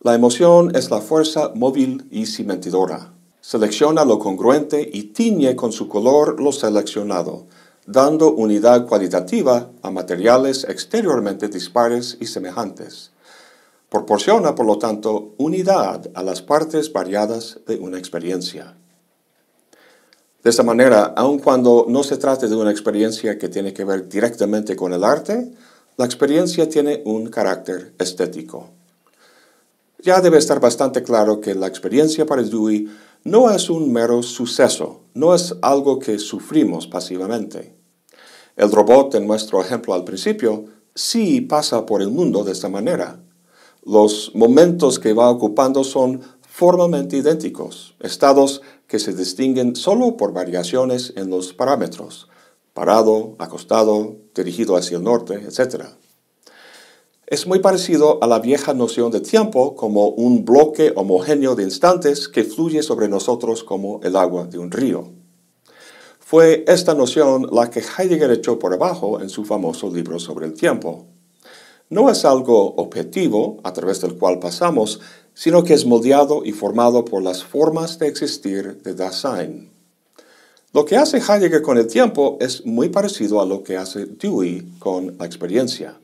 la 0.00 0.14
emoción 0.14 0.74
es 0.74 0.90
la 0.90 1.00
fuerza 1.00 1.52
móvil 1.54 2.06
y 2.10 2.26
cimentidora. 2.26 3.12
Selecciona 3.40 4.04
lo 4.04 4.18
congruente 4.18 4.88
y 4.92 5.04
tiñe 5.04 5.54
con 5.54 5.72
su 5.72 5.88
color 5.88 6.40
lo 6.40 6.52
seleccionado 6.52 7.46
dando 7.86 8.32
unidad 8.32 8.86
cualitativa 8.86 9.70
a 9.82 9.90
materiales 9.90 10.64
exteriormente 10.64 11.48
dispares 11.48 12.16
y 12.20 12.26
semejantes. 12.26 13.10
Proporciona, 13.92 14.54
por 14.54 14.64
lo 14.64 14.78
tanto, 14.78 15.34
unidad 15.36 16.10
a 16.14 16.22
las 16.22 16.40
partes 16.40 16.90
variadas 16.94 17.60
de 17.66 17.76
una 17.76 17.98
experiencia. 17.98 18.74
De 20.42 20.48
esta 20.48 20.62
manera, 20.62 21.12
aun 21.14 21.38
cuando 21.38 21.84
no 21.90 22.02
se 22.02 22.16
trate 22.16 22.48
de 22.48 22.56
una 22.56 22.70
experiencia 22.70 23.36
que 23.36 23.50
tiene 23.50 23.74
que 23.74 23.84
ver 23.84 24.08
directamente 24.08 24.76
con 24.76 24.94
el 24.94 25.04
arte, 25.04 25.52
la 25.98 26.06
experiencia 26.06 26.70
tiene 26.70 27.02
un 27.04 27.28
carácter 27.28 27.92
estético. 27.98 28.70
Ya 29.98 30.22
debe 30.22 30.38
estar 30.38 30.58
bastante 30.58 31.02
claro 31.02 31.42
que 31.42 31.54
la 31.54 31.66
experiencia 31.66 32.24
para 32.24 32.42
Dewey 32.42 32.88
no 33.24 33.50
es 33.50 33.68
un 33.68 33.92
mero 33.92 34.22
suceso, 34.22 35.02
no 35.12 35.34
es 35.34 35.54
algo 35.60 35.98
que 35.98 36.18
sufrimos 36.18 36.86
pasivamente. 36.86 37.76
El 38.56 38.72
robot 38.72 39.16
en 39.16 39.26
nuestro 39.26 39.60
ejemplo 39.60 39.92
al 39.92 40.04
principio 40.04 40.64
sí 40.94 41.42
pasa 41.42 41.84
por 41.84 42.00
el 42.00 42.08
mundo 42.08 42.42
de 42.42 42.52
esta 42.52 42.70
manera. 42.70 43.22
Los 43.84 44.30
momentos 44.36 45.00
que 45.00 45.12
va 45.12 45.28
ocupando 45.28 45.82
son 45.82 46.20
formalmente 46.42 47.16
idénticos, 47.16 47.96
estados 47.98 48.62
que 48.86 49.00
se 49.00 49.12
distinguen 49.12 49.74
solo 49.74 50.16
por 50.16 50.32
variaciones 50.32 51.12
en 51.16 51.30
los 51.30 51.52
parámetros, 51.52 52.28
parado, 52.74 53.34
acostado, 53.38 54.18
dirigido 54.36 54.76
hacia 54.76 54.98
el 54.98 55.02
norte, 55.02 55.34
etc. 55.34 55.86
Es 57.26 57.48
muy 57.48 57.58
parecido 57.58 58.22
a 58.22 58.28
la 58.28 58.38
vieja 58.38 58.72
noción 58.72 59.10
de 59.10 59.20
tiempo 59.20 59.74
como 59.74 60.10
un 60.10 60.44
bloque 60.44 60.92
homogéneo 60.94 61.56
de 61.56 61.64
instantes 61.64 62.28
que 62.28 62.44
fluye 62.44 62.84
sobre 62.84 63.08
nosotros 63.08 63.64
como 63.64 63.98
el 64.04 64.14
agua 64.14 64.44
de 64.44 64.58
un 64.58 64.70
río. 64.70 65.10
Fue 66.20 66.64
esta 66.68 66.94
noción 66.94 67.48
la 67.50 67.68
que 67.68 67.80
Heidegger 67.80 68.30
echó 68.30 68.60
por 68.60 68.72
abajo 68.74 69.20
en 69.20 69.28
su 69.28 69.44
famoso 69.44 69.90
libro 69.90 70.20
sobre 70.20 70.46
el 70.46 70.54
tiempo. 70.54 71.06
No 71.92 72.08
es 72.08 72.24
algo 72.24 72.74
objetivo 72.76 73.58
a 73.64 73.74
través 73.74 74.00
del 74.00 74.14
cual 74.14 74.38
pasamos, 74.38 74.98
sino 75.34 75.62
que 75.62 75.74
es 75.74 75.84
moldeado 75.84 76.42
y 76.42 76.52
formado 76.52 77.04
por 77.04 77.22
las 77.22 77.44
formas 77.44 77.98
de 77.98 78.08
existir 78.08 78.80
de 78.82 78.94
Dasein. 78.94 79.70
Lo 80.72 80.86
que 80.86 80.96
hace 80.96 81.18
Heidegger 81.18 81.60
con 81.60 81.76
el 81.76 81.86
tiempo 81.86 82.38
es 82.40 82.64
muy 82.64 82.88
parecido 82.88 83.42
a 83.42 83.44
lo 83.44 83.62
que 83.62 83.76
hace 83.76 84.06
Dewey 84.06 84.66
con 84.78 85.18
la 85.18 85.26
experiencia. 85.26 86.00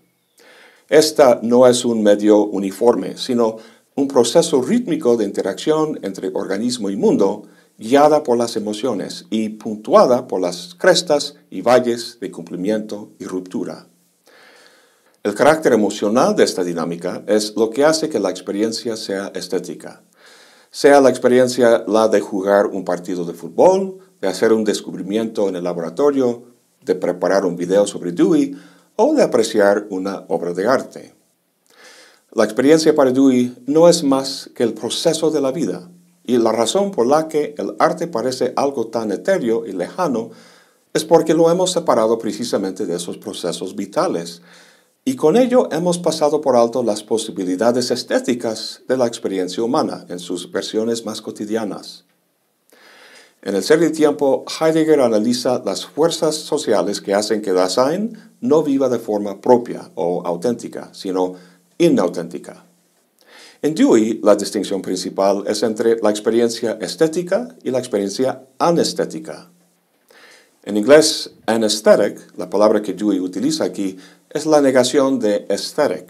Esta 0.90 1.40
no 1.42 1.66
es 1.66 1.86
un 1.86 2.02
medio 2.02 2.44
uniforme, 2.44 3.16
sino 3.16 3.56
un 3.94 4.08
proceso 4.08 4.60
rítmico 4.60 5.16
de 5.16 5.24
interacción 5.24 5.98
entre 6.02 6.28
organismo 6.34 6.90
y 6.90 6.96
mundo, 6.96 7.44
guiada 7.78 8.24
por 8.24 8.36
las 8.36 8.56
emociones 8.56 9.24
y 9.30 9.48
puntuada 9.48 10.28
por 10.28 10.42
las 10.42 10.74
crestas 10.74 11.36
y 11.48 11.62
valles 11.62 12.18
de 12.20 12.30
cumplimiento 12.30 13.08
y 13.18 13.24
ruptura. 13.24 13.86
El 15.24 15.34
carácter 15.34 15.72
emocional 15.72 16.36
de 16.36 16.44
esta 16.44 16.62
dinámica 16.62 17.24
es 17.26 17.56
lo 17.56 17.70
que 17.70 17.84
hace 17.84 18.08
que 18.08 18.20
la 18.20 18.30
experiencia 18.30 18.96
sea 18.96 19.32
estética. 19.34 20.02
Sea 20.70 21.00
la 21.00 21.10
experiencia 21.10 21.84
la 21.88 22.06
de 22.06 22.20
jugar 22.20 22.66
un 22.66 22.84
partido 22.84 23.24
de 23.24 23.34
fútbol, 23.34 23.98
de 24.20 24.28
hacer 24.28 24.52
un 24.52 24.62
descubrimiento 24.62 25.48
en 25.48 25.56
el 25.56 25.64
laboratorio, 25.64 26.44
de 26.84 26.94
preparar 26.94 27.44
un 27.44 27.56
video 27.56 27.84
sobre 27.86 28.12
Dewey 28.12 28.56
o 28.94 29.14
de 29.14 29.24
apreciar 29.24 29.86
una 29.90 30.24
obra 30.28 30.54
de 30.54 30.68
arte. 30.68 31.14
La 32.30 32.44
experiencia 32.44 32.94
para 32.94 33.10
Dewey 33.10 33.56
no 33.66 33.88
es 33.88 34.04
más 34.04 34.50
que 34.54 34.62
el 34.62 34.72
proceso 34.72 35.32
de 35.32 35.40
la 35.40 35.50
vida, 35.50 35.90
y 36.24 36.36
la 36.36 36.52
razón 36.52 36.92
por 36.92 37.06
la 37.06 37.26
que 37.26 37.56
el 37.58 37.74
arte 37.80 38.06
parece 38.06 38.52
algo 38.54 38.86
tan 38.86 39.10
etéreo 39.10 39.66
y 39.66 39.72
lejano 39.72 40.30
es 40.92 41.04
porque 41.04 41.34
lo 41.34 41.50
hemos 41.50 41.72
separado 41.72 42.18
precisamente 42.18 42.86
de 42.86 42.96
esos 42.96 43.18
procesos 43.18 43.74
vitales, 43.74 44.42
y 45.08 45.16
con 45.16 45.38
ello 45.38 45.70
hemos 45.72 45.96
pasado 45.96 46.42
por 46.42 46.54
alto 46.54 46.82
las 46.82 47.02
posibilidades 47.02 47.90
estéticas 47.90 48.82
de 48.88 48.98
la 48.98 49.06
experiencia 49.06 49.62
humana 49.62 50.04
en 50.10 50.18
sus 50.18 50.52
versiones 50.52 51.06
más 51.06 51.22
cotidianas. 51.22 52.04
En 53.40 53.54
el 53.54 53.62
ser 53.62 53.80
del 53.80 53.92
tiempo, 53.92 54.44
Heidegger 54.60 55.00
analiza 55.00 55.62
las 55.64 55.86
fuerzas 55.86 56.34
sociales 56.34 57.00
que 57.00 57.14
hacen 57.14 57.40
que 57.40 57.54
Dasein 57.54 58.18
no 58.42 58.62
viva 58.62 58.90
de 58.90 58.98
forma 58.98 59.40
propia 59.40 59.90
o 59.94 60.26
auténtica, 60.26 60.90
sino 60.92 61.36
inauténtica. 61.78 62.66
En 63.62 63.74
Dewey, 63.74 64.20
la 64.22 64.36
distinción 64.36 64.82
principal 64.82 65.42
es 65.46 65.62
entre 65.62 65.96
la 66.02 66.10
experiencia 66.10 66.76
estética 66.82 67.56
y 67.64 67.70
la 67.70 67.78
experiencia 67.78 68.42
anestética. 68.58 69.48
En 70.64 70.76
inglés, 70.76 71.30
anesthetic, 71.46 72.36
la 72.36 72.50
palabra 72.50 72.82
que 72.82 72.92
Dewey 72.92 73.20
utiliza 73.20 73.64
aquí, 73.64 73.96
es 74.30 74.46
la 74.46 74.60
negación 74.60 75.18
de 75.18 75.46
aesthetic. 75.48 76.06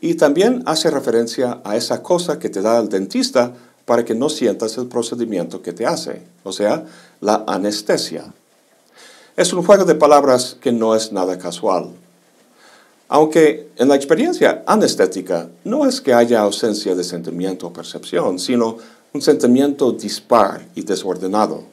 Y 0.00 0.14
también 0.14 0.62
hace 0.66 0.90
referencia 0.90 1.60
a 1.62 1.76
esa 1.76 2.02
cosa 2.02 2.38
que 2.38 2.48
te 2.48 2.62
da 2.62 2.78
el 2.78 2.88
dentista 2.88 3.52
para 3.84 4.04
que 4.04 4.14
no 4.14 4.28
sientas 4.28 4.78
el 4.78 4.86
procedimiento 4.86 5.62
que 5.62 5.72
te 5.72 5.84
hace, 5.84 6.22
o 6.42 6.52
sea, 6.52 6.84
la 7.20 7.44
anestesia. 7.46 8.32
Es 9.36 9.52
un 9.52 9.62
juego 9.62 9.84
de 9.84 9.94
palabras 9.94 10.56
que 10.60 10.72
no 10.72 10.94
es 10.94 11.12
nada 11.12 11.38
casual. 11.38 11.90
Aunque 13.08 13.70
en 13.76 13.88
la 13.88 13.96
experiencia 13.96 14.62
anestética 14.66 15.48
no 15.64 15.86
es 15.86 16.00
que 16.00 16.14
haya 16.14 16.40
ausencia 16.40 16.94
de 16.94 17.02
sentimiento 17.02 17.66
o 17.66 17.72
percepción, 17.72 18.38
sino 18.38 18.76
un 19.12 19.20
sentimiento 19.20 19.90
dispar 19.92 20.64
y 20.76 20.82
desordenado. 20.82 21.64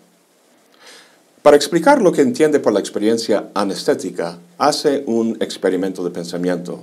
Para 1.48 1.56
explicar 1.56 2.02
lo 2.02 2.12
que 2.12 2.22
entiende 2.22 2.60
por 2.60 2.74
la 2.74 2.82
experiencia 2.82 3.52
anestética, 3.54 4.38
hace 4.58 5.06
un 5.06 5.38
experimento 5.40 6.04
de 6.04 6.10
pensamiento. 6.10 6.82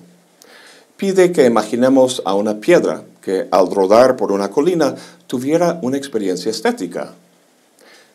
Pide 0.97 1.33
que 1.33 1.45
imaginemos 1.45 2.23
a 2.25 2.33
una 2.33 2.61
piedra 2.61 3.03
que 3.21 3.47
al 3.51 3.71
rodar 3.71 4.17
por 4.17 4.33
una 4.33 4.51
colina 4.51 4.95
tuviera 5.27 5.79
una 5.83 5.99
experiencia 5.99 6.51
estética. 6.51 7.13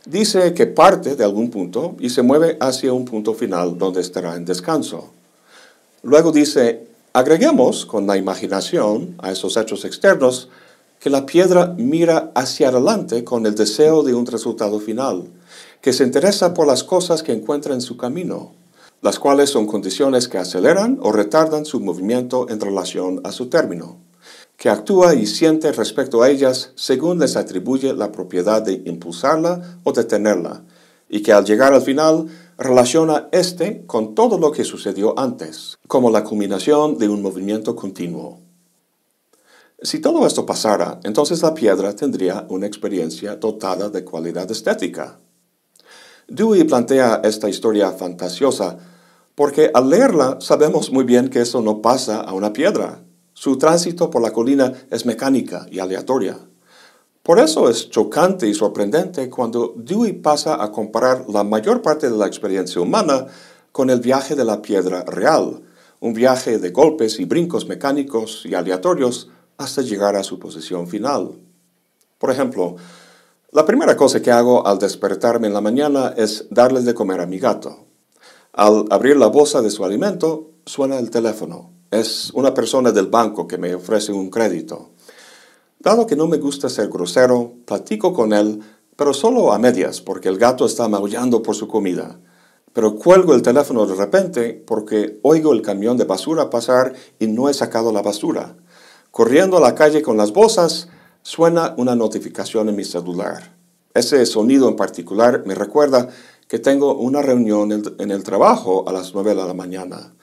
Dice 0.07 0.55
que 0.55 0.65
parte 0.65 1.15
de 1.15 1.23
algún 1.23 1.51
punto 1.51 1.95
y 1.99 2.09
se 2.09 2.23
mueve 2.23 2.57
hacia 2.59 2.93
un 2.93 3.05
punto 3.05 3.35
final 3.35 3.77
donde 3.77 4.01
estará 4.01 4.35
en 4.35 4.45
descanso. 4.45 5.11
Luego 6.01 6.31
dice, 6.31 6.87
agreguemos 7.13 7.85
con 7.85 8.07
la 8.07 8.17
imaginación 8.17 9.13
a 9.19 9.31
esos 9.31 9.55
hechos 9.55 9.85
externos 9.85 10.49
que 10.99 11.09
la 11.09 11.25
piedra 11.25 11.73
mira 11.77 12.31
hacia 12.35 12.69
adelante 12.69 13.23
con 13.23 13.45
el 13.45 13.55
deseo 13.55 14.03
de 14.03 14.13
un 14.13 14.25
resultado 14.25 14.79
final, 14.79 15.31
que 15.81 15.93
se 15.93 16.03
interesa 16.03 16.53
por 16.53 16.67
las 16.67 16.83
cosas 16.83 17.23
que 17.23 17.31
encuentra 17.31 17.73
en 17.73 17.81
su 17.81 17.97
camino, 17.97 18.53
las 19.01 19.17
cuales 19.17 19.49
son 19.49 19.65
condiciones 19.65 20.27
que 20.27 20.37
aceleran 20.37 20.99
o 21.01 21.11
retardan 21.11 21.65
su 21.65 21.79
movimiento 21.79 22.47
en 22.49 22.59
relación 22.59 23.21
a 23.23 23.31
su 23.31 23.47
término 23.47 23.97
que 24.59 24.69
actúa 24.69 25.15
y 25.15 25.25
siente 25.25 25.71
respecto 25.71 26.21
a 26.21 26.29
ellas 26.29 26.73
según 26.75 27.17
les 27.17 27.37
atribuye 27.37 27.93
la 27.93 28.11
propiedad 28.11 28.61
de 28.61 28.83
impulsarla 28.85 29.79
o 29.85 29.93
detenerla, 29.93 30.63
y 31.07 31.21
que 31.21 31.31
al 31.31 31.45
llegar 31.45 31.73
al 31.73 31.81
final 31.81 32.27
relaciona 32.57 33.29
este 33.31 33.85
con 33.87 34.15
todo 34.15 34.37
lo 34.37 34.51
que 34.51 34.65
sucedió 34.65 35.17
antes, 35.17 35.77
como 35.87 36.11
la 36.11 36.25
culminación 36.25 36.97
de 36.97 37.07
un 37.07 37.21
movimiento 37.21 37.77
continuo. 37.77 38.41
Si 39.81 39.99
todo 39.99 40.27
esto 40.27 40.45
pasara, 40.45 40.99
entonces 41.03 41.41
la 41.41 41.53
piedra 41.53 41.95
tendría 41.95 42.45
una 42.49 42.67
experiencia 42.67 43.37
dotada 43.37 43.89
de 43.89 44.03
cualidad 44.03 44.51
estética. 44.51 45.19
Dewey 46.27 46.65
plantea 46.65 47.21
esta 47.23 47.47
historia 47.47 47.91
fantasiosa 47.91 48.77
porque 49.35 49.71
al 49.73 49.89
leerla 49.89 50.37
sabemos 50.41 50.91
muy 50.91 51.05
bien 51.05 51.29
que 51.29 51.39
eso 51.39 51.61
no 51.61 51.81
pasa 51.81 52.19
a 52.19 52.33
una 52.33 52.51
piedra. 52.51 53.03
Su 53.33 53.57
tránsito 53.57 54.09
por 54.09 54.21
la 54.21 54.31
colina 54.31 54.73
es 54.91 55.05
mecánica 55.05 55.65
y 55.71 55.79
aleatoria. 55.79 56.37
Por 57.23 57.39
eso 57.39 57.69
es 57.69 57.89
chocante 57.89 58.49
y 58.49 58.53
sorprendente 58.53 59.29
cuando 59.29 59.73
Dewey 59.77 60.11
pasa 60.11 60.61
a 60.61 60.73
comparar 60.73 61.23
la 61.29 61.45
mayor 61.45 61.81
parte 61.81 62.09
de 62.09 62.17
la 62.17 62.27
experiencia 62.27 62.81
humana 62.81 63.27
con 63.71 63.89
el 63.89 64.01
viaje 64.01 64.35
de 64.35 64.43
la 64.43 64.61
piedra 64.61 65.05
real, 65.05 65.61
un 66.01 66.13
viaje 66.13 66.59
de 66.59 66.71
golpes 66.71 67.17
y 67.21 67.23
brincos 67.23 67.65
mecánicos 67.65 68.45
y 68.45 68.55
aleatorios 68.55 69.29
hasta 69.59 69.81
llegar 69.81 70.15
a 70.15 70.23
su 70.23 70.39
posición 70.39 70.87
final. 70.87 71.37
Por 72.17 72.31
ejemplo, 72.31 72.77
la 73.51 73.65
primera 73.65 73.97
cosa 73.97 74.21
que 74.21 74.31
hago 74.31 74.65
al 74.65 74.79
despertarme 74.79 75.47
en 75.47 75.53
la 75.53 75.59
mañana 75.59 76.13
es 76.15 76.47
darles 76.49 76.85
de 76.85 76.93
comer 76.93 77.19
a 77.19 77.25
mi 77.25 77.39
gato. 77.39 77.85
Al 78.53 78.85
abrir 78.89 79.17
la 79.17 79.27
bolsa 79.27 79.61
de 79.61 79.69
su 79.69 79.83
alimento, 79.83 80.51
suena 80.65 80.97
el 80.97 81.11
teléfono. 81.11 81.71
Es 81.91 82.31
una 82.33 82.53
persona 82.53 82.91
del 82.91 83.07
banco 83.07 83.47
que 83.47 83.57
me 83.57 83.75
ofrece 83.75 84.13
un 84.13 84.29
crédito. 84.29 84.91
Dado 85.77 86.07
que 86.07 86.15
no 86.15 86.27
me 86.27 86.37
gusta 86.37 86.69
ser 86.69 86.87
grosero, 86.87 87.53
platico 87.65 88.13
con 88.13 88.31
él, 88.31 88.61
pero 88.95 89.13
solo 89.13 89.51
a 89.51 89.59
medias, 89.59 89.99
porque 89.99 90.29
el 90.29 90.37
gato 90.37 90.65
está 90.65 90.87
maullando 90.87 91.43
por 91.43 91.55
su 91.55 91.67
comida. 91.67 92.17
Pero 92.71 92.95
cuelgo 92.95 93.33
el 93.33 93.41
teléfono 93.41 93.85
de 93.85 93.95
repente 93.95 94.53
porque 94.65 95.19
oigo 95.21 95.51
el 95.51 95.61
camión 95.61 95.97
de 95.97 96.05
basura 96.05 96.49
pasar 96.49 96.93
y 97.19 97.27
no 97.27 97.49
he 97.49 97.53
sacado 97.53 97.91
la 97.91 98.01
basura. 98.01 98.55
Corriendo 99.11 99.57
a 99.57 99.61
la 99.61 99.75
calle 99.75 100.01
con 100.01 100.17
las 100.17 100.31
bolsas, 100.31 100.87
suena 101.23 101.73
una 101.77 101.95
notificación 101.95 102.69
en 102.69 102.75
mi 102.75 102.83
celular. 102.83 103.55
Ese 103.93 104.25
sonido 104.25 104.69
en 104.69 104.75
particular 104.75 105.43
me 105.45 105.55
recuerda 105.55 106.09
que 106.47 106.59
tengo 106.59 106.95
una 106.95 107.21
reunión 107.21 107.71
en 107.99 108.11
el 108.11 108.23
trabajo 108.23 108.87
a 108.87 108.93
las 108.93 109.13
9 109.13 109.31
de 109.31 109.35
la 109.35 109.53
mañana. 109.53 110.13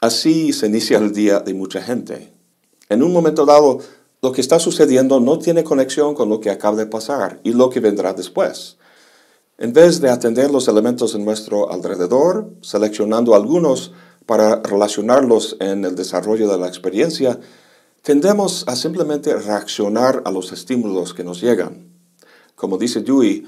Así 0.00 0.52
se 0.52 0.66
inicia 0.66 0.98
el 0.98 1.12
día 1.12 1.40
de 1.40 1.54
mucha 1.54 1.82
gente. 1.82 2.32
En 2.88 3.02
un 3.02 3.12
momento 3.12 3.44
dado, 3.44 3.80
lo 4.22 4.32
que 4.32 4.40
está 4.40 4.58
sucediendo 4.58 5.20
no 5.20 5.38
tiene 5.38 5.64
conexión 5.64 6.14
con 6.14 6.28
lo 6.28 6.40
que 6.40 6.50
acaba 6.50 6.76
de 6.76 6.86
pasar 6.86 7.40
y 7.42 7.52
lo 7.52 7.70
que 7.70 7.80
vendrá 7.80 8.12
después. 8.14 8.76
En 9.58 9.72
vez 9.72 10.00
de 10.00 10.08
atender 10.08 10.50
los 10.50 10.68
elementos 10.68 11.14
en 11.14 11.24
nuestro 11.24 11.70
alrededor, 11.70 12.50
seleccionando 12.60 13.34
algunos 13.34 13.92
para 14.24 14.62
relacionarlos 14.62 15.56
en 15.58 15.84
el 15.84 15.96
desarrollo 15.96 16.48
de 16.48 16.58
la 16.58 16.68
experiencia, 16.68 17.40
tendemos 18.02 18.64
a 18.66 18.76
simplemente 18.76 19.34
reaccionar 19.34 20.22
a 20.24 20.30
los 20.30 20.52
estímulos 20.52 21.14
que 21.14 21.24
nos 21.24 21.40
llegan. 21.40 21.92
Como 22.54 22.78
dice 22.78 23.00
Dewey, 23.00 23.46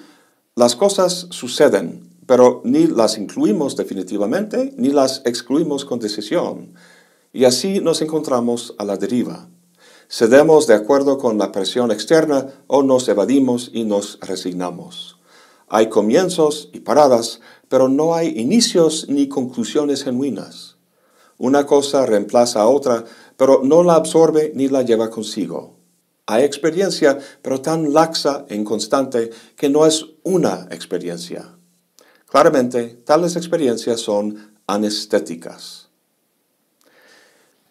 las 0.54 0.76
cosas 0.76 1.26
suceden, 1.30 2.08
pero 2.26 2.60
ni 2.64 2.86
las 2.86 3.18
incluimos 3.18 3.76
definitivamente 3.76 4.72
ni 4.76 4.90
las 4.90 5.22
excluimos 5.24 5.84
con 5.84 5.98
decisión. 5.98 6.74
Y 7.32 7.44
así 7.44 7.80
nos 7.80 8.02
encontramos 8.02 8.74
a 8.78 8.84
la 8.84 8.96
deriva. 8.96 9.48
Cedemos 10.08 10.66
de 10.66 10.74
acuerdo 10.74 11.18
con 11.18 11.38
la 11.38 11.52
presión 11.52 11.92
externa 11.92 12.48
o 12.66 12.82
nos 12.82 13.08
evadimos 13.08 13.70
y 13.72 13.84
nos 13.84 14.18
resignamos. 14.20 15.18
Hay 15.68 15.88
comienzos 15.88 16.68
y 16.72 16.80
paradas, 16.80 17.40
pero 17.68 17.88
no 17.88 18.14
hay 18.14 18.28
inicios 18.36 19.06
ni 19.08 19.28
conclusiones 19.28 20.02
genuinas. 20.02 20.76
Una 21.38 21.64
cosa 21.64 22.06
reemplaza 22.06 22.60
a 22.60 22.66
otra, 22.66 23.04
pero 23.40 23.62
no 23.64 23.82
la 23.82 23.94
absorbe 23.94 24.52
ni 24.54 24.68
la 24.68 24.82
lleva 24.82 25.08
consigo. 25.08 25.78
Hay 26.26 26.44
experiencia, 26.44 27.18
pero 27.40 27.62
tan 27.62 27.94
laxa 27.94 28.44
e 28.50 28.54
inconstante 28.54 29.30
que 29.56 29.70
no 29.70 29.86
es 29.86 30.04
una 30.24 30.68
experiencia. 30.70 31.56
Claramente, 32.26 33.00
tales 33.02 33.36
experiencias 33.36 34.00
son 34.00 34.52
anestéticas. 34.66 35.88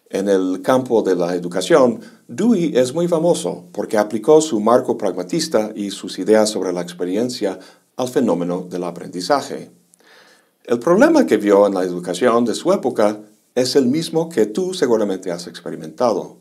En 0.08 0.28
el 0.28 0.60
campo 0.60 1.02
de 1.02 1.14
la 1.14 1.36
educación, 1.36 2.00
Dewey 2.26 2.76
es 2.76 2.92
muy 2.92 3.06
famoso 3.06 3.68
porque 3.70 3.96
aplicó 3.96 4.40
su 4.40 4.58
marco 4.58 4.98
pragmatista 4.98 5.70
y 5.76 5.92
sus 5.92 6.18
ideas 6.18 6.50
sobre 6.50 6.72
la 6.72 6.80
experiencia 6.80 7.60
al 7.94 8.08
fenómeno 8.08 8.66
del 8.68 8.82
aprendizaje. 8.82 9.70
El 10.64 10.80
problema 10.80 11.26
que 11.26 11.36
vio 11.36 11.64
en 11.68 11.74
la 11.74 11.84
educación 11.84 12.44
de 12.44 12.56
su 12.56 12.72
época 12.72 13.20
es 13.54 13.76
el 13.76 13.86
mismo 13.86 14.28
que 14.28 14.46
tú 14.46 14.74
seguramente 14.74 15.30
has 15.30 15.46
experimentado. 15.46 16.38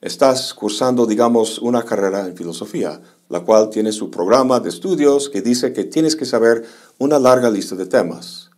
Estás 0.00 0.54
cursando, 0.54 1.06
digamos, 1.06 1.58
una 1.58 1.82
carrera 1.82 2.26
en 2.26 2.36
filosofía, 2.36 3.00
la 3.28 3.40
cual 3.40 3.70
tiene 3.70 3.92
su 3.92 4.10
programa 4.10 4.60
de 4.60 4.68
estudios 4.68 5.28
que 5.28 5.42
dice 5.42 5.72
que 5.72 5.84
tienes 5.84 6.16
que 6.16 6.26
saber 6.26 6.64
una 6.98 7.18
larga 7.18 7.50
lista 7.50 7.74
de 7.74 7.86
temas. 7.86 8.50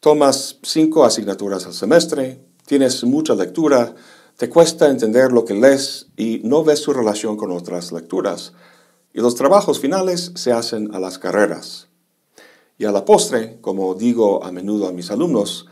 Tomas 0.00 0.58
cinco 0.62 1.04
asignaturas 1.04 1.66
al 1.66 1.74
semestre, 1.74 2.40
tienes 2.66 3.02
mucha 3.04 3.34
lectura, 3.34 3.94
te 4.36 4.50
cuesta 4.50 4.90
entender 4.90 5.32
lo 5.32 5.44
que 5.44 5.54
lees 5.54 6.08
y 6.16 6.40
no 6.44 6.62
ves 6.62 6.80
su 6.80 6.92
relación 6.92 7.36
con 7.36 7.50
otras 7.50 7.90
lecturas. 7.90 8.52
Y 9.14 9.20
los 9.20 9.34
trabajos 9.34 9.80
finales 9.80 10.32
se 10.34 10.52
hacen 10.52 10.94
a 10.94 11.00
las 11.00 11.18
carreras. 11.18 11.88
Y 12.76 12.84
a 12.84 12.92
la 12.92 13.06
postre, 13.06 13.58
como 13.62 13.94
digo 13.94 14.44
a 14.44 14.52
menudo 14.52 14.86
a 14.86 14.92
mis 14.92 15.10
alumnos, 15.10 15.66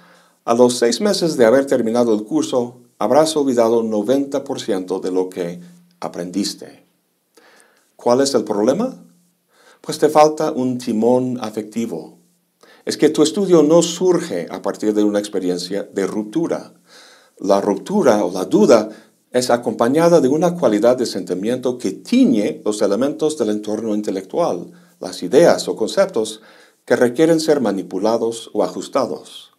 a 0.45 0.55
los 0.55 0.79
seis 0.79 1.01
meses 1.01 1.37
de 1.37 1.47
haber 1.47 1.65
terminado 1.67 2.15
el 2.15 2.25
curso, 2.25 2.83
habrás 2.99 3.35
olvidado 3.37 3.83
90% 3.83 5.01
de 5.01 5.11
lo 5.11 5.31
que 5.31 5.61
aprendiste. 6.01 6.85
¿Cuál 7.97 8.21
es 8.21 8.35
el 8.35 8.45
problema? 8.45 9.03
Pues 9.81 9.99
te 9.99 10.11
falta 10.11 10.53
un 10.53 10.77
timón 10.77 11.39
afectivo. 11.41 12.19
Es 12.85 12.99
que 12.99 13.09
tu 13.09 13.23
estudio 13.23 13.63
no 13.63 13.81
surge 13.81 14.47
a 14.51 14.61
partir 14.61 14.93
de 14.93 15.03
una 15.03 15.19
experiencia 15.19 15.85
de 15.85 16.07
ruptura. 16.07 16.75
La 17.39 17.63
ruptura 17.63 18.23
o 18.25 18.31
la 18.31 18.45
duda 18.45 18.91
es 19.31 19.49
acompañada 19.49 20.21
de 20.21 20.29
una 20.29 20.55
cualidad 20.55 20.99
de 20.99 21.07
sentimiento 21.07 21.79
que 21.79 21.93
tiñe 21.93 22.61
los 22.65 22.83
elementos 22.83 23.39
del 23.39 23.49
entorno 23.49 23.95
intelectual, 23.95 24.71
las 25.01 25.23
ideas 25.23 25.67
o 25.69 25.75
conceptos 25.75 26.43
que 26.85 26.97
requieren 26.97 27.41
ser 27.41 27.63
manipulados 27.63 28.51
o 28.53 28.63
ajustados. 28.63 29.54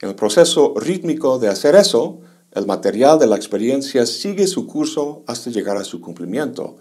En 0.00 0.10
el 0.10 0.14
proceso 0.14 0.74
rítmico 0.76 1.38
de 1.38 1.48
hacer 1.48 1.74
eso, 1.74 2.20
el 2.52 2.66
material 2.66 3.18
de 3.18 3.26
la 3.26 3.36
experiencia 3.36 4.06
sigue 4.06 4.46
su 4.46 4.66
curso 4.66 5.22
hasta 5.26 5.50
llegar 5.50 5.76
a 5.76 5.84
su 5.84 6.00
cumplimiento, 6.00 6.76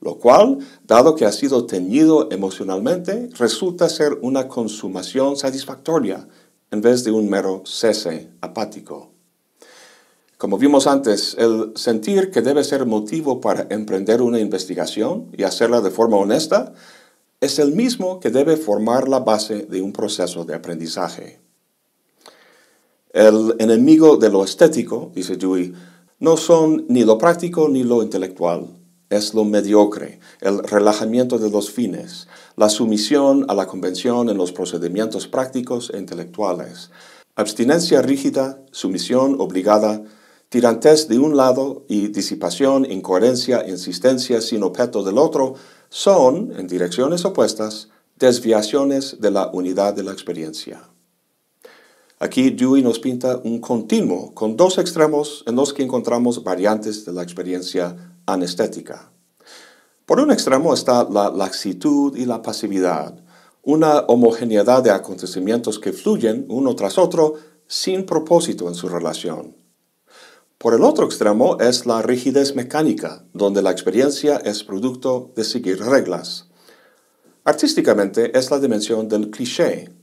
lo 0.00 0.18
cual, 0.18 0.58
dado 0.86 1.14
que 1.14 1.24
ha 1.24 1.32
sido 1.32 1.66
teñido 1.66 2.28
emocionalmente, 2.30 3.30
resulta 3.38 3.88
ser 3.88 4.18
una 4.22 4.48
consumación 4.48 5.36
satisfactoria 5.36 6.28
en 6.70 6.82
vez 6.82 7.04
de 7.04 7.10
un 7.10 7.28
mero 7.28 7.62
cese 7.64 8.30
apático. 8.40 9.10
Como 10.36 10.56
vimos 10.56 10.86
antes, 10.86 11.34
el 11.38 11.72
sentir 11.74 12.30
que 12.30 12.42
debe 12.42 12.62
ser 12.62 12.86
motivo 12.86 13.40
para 13.40 13.66
emprender 13.70 14.22
una 14.22 14.38
investigación 14.38 15.30
y 15.36 15.42
hacerla 15.42 15.80
de 15.80 15.90
forma 15.90 16.18
honesta 16.18 16.74
es 17.40 17.58
el 17.58 17.72
mismo 17.72 18.20
que 18.20 18.30
debe 18.30 18.56
formar 18.56 19.08
la 19.08 19.20
base 19.20 19.62
de 19.62 19.80
un 19.80 19.92
proceso 19.92 20.44
de 20.44 20.54
aprendizaje. 20.54 21.47
El 23.12 23.54
enemigo 23.58 24.18
de 24.18 24.28
lo 24.28 24.44
estético, 24.44 25.10
dice 25.14 25.36
Dewey, 25.36 25.72
no 26.18 26.36
son 26.36 26.84
ni 26.88 27.04
lo 27.04 27.16
práctico 27.16 27.68
ni 27.68 27.82
lo 27.82 28.02
intelectual, 28.02 28.66
es 29.08 29.32
lo 29.32 29.44
mediocre, 29.44 30.20
el 30.42 30.58
relajamiento 30.62 31.38
de 31.38 31.50
los 31.50 31.70
fines, 31.70 32.28
la 32.56 32.68
sumisión 32.68 33.46
a 33.48 33.54
la 33.54 33.66
convención 33.66 34.28
en 34.28 34.36
los 34.36 34.52
procedimientos 34.52 35.26
prácticos 35.26 35.90
e 35.94 35.98
intelectuales, 35.98 36.90
abstinencia 37.34 38.02
rígida, 38.02 38.60
sumisión 38.72 39.36
obligada, 39.40 40.02
tirantez 40.50 41.08
de 41.08 41.18
un 41.18 41.34
lado 41.34 41.84
y 41.88 42.08
disipación, 42.08 42.84
incoherencia, 42.90 43.66
insistencia 43.66 44.42
sin 44.42 44.62
objeto 44.62 45.02
del 45.02 45.16
otro, 45.16 45.54
son, 45.88 46.52
en 46.58 46.66
direcciones 46.66 47.24
opuestas, 47.24 47.88
desviaciones 48.16 49.18
de 49.20 49.30
la 49.30 49.48
unidad 49.50 49.94
de 49.94 50.02
la 50.02 50.12
experiencia. 50.12 50.82
Aquí 52.20 52.50
Dewey 52.50 52.82
nos 52.82 52.98
pinta 52.98 53.40
un 53.44 53.60
continuo 53.60 54.34
con 54.34 54.56
dos 54.56 54.78
extremos 54.78 55.44
en 55.46 55.54
los 55.54 55.72
que 55.72 55.84
encontramos 55.84 56.42
variantes 56.42 57.04
de 57.04 57.12
la 57.12 57.22
experiencia 57.22 57.96
anestética. 58.26 59.12
Por 60.04 60.18
un 60.18 60.32
extremo 60.32 60.74
está 60.74 61.04
la 61.04 61.30
laxitud 61.30 62.16
y 62.16 62.24
la 62.24 62.42
pasividad, 62.42 63.14
una 63.62 64.00
homogeneidad 64.00 64.82
de 64.82 64.90
acontecimientos 64.90 65.78
que 65.78 65.92
fluyen 65.92 66.44
uno 66.48 66.74
tras 66.74 66.98
otro 66.98 67.34
sin 67.68 68.04
propósito 68.04 68.66
en 68.66 68.74
su 68.74 68.88
relación. 68.88 69.54
Por 70.56 70.74
el 70.74 70.82
otro 70.82 71.06
extremo 71.06 71.58
es 71.60 71.86
la 71.86 72.02
rigidez 72.02 72.56
mecánica, 72.56 73.24
donde 73.32 73.62
la 73.62 73.70
experiencia 73.70 74.38
es 74.38 74.64
producto 74.64 75.30
de 75.36 75.44
seguir 75.44 75.78
reglas. 75.78 76.48
Artísticamente 77.44 78.36
es 78.36 78.50
la 78.50 78.58
dimensión 78.58 79.08
del 79.08 79.30
cliché, 79.30 79.97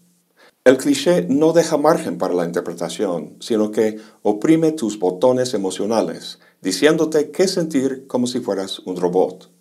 el 0.66 0.78
cliché 0.78 1.28
no 1.30 1.54
deja 1.54 1.78
margen 1.78 2.18
para 2.18 2.34
la 2.34 2.44
interpretación, 2.44 3.38
sino 3.40 3.70
que 3.70 4.00
oprime 4.24 4.72
tus 4.72 4.98
botones 4.98 5.54
emocionales, 5.54 6.40
diciéndote 6.60 7.30
qué 7.30 7.48
sentir 7.48 8.08
como 8.08 8.26
si 8.26 8.40
fueras 8.40 8.80
un 8.80 8.98
robot. 8.98 9.52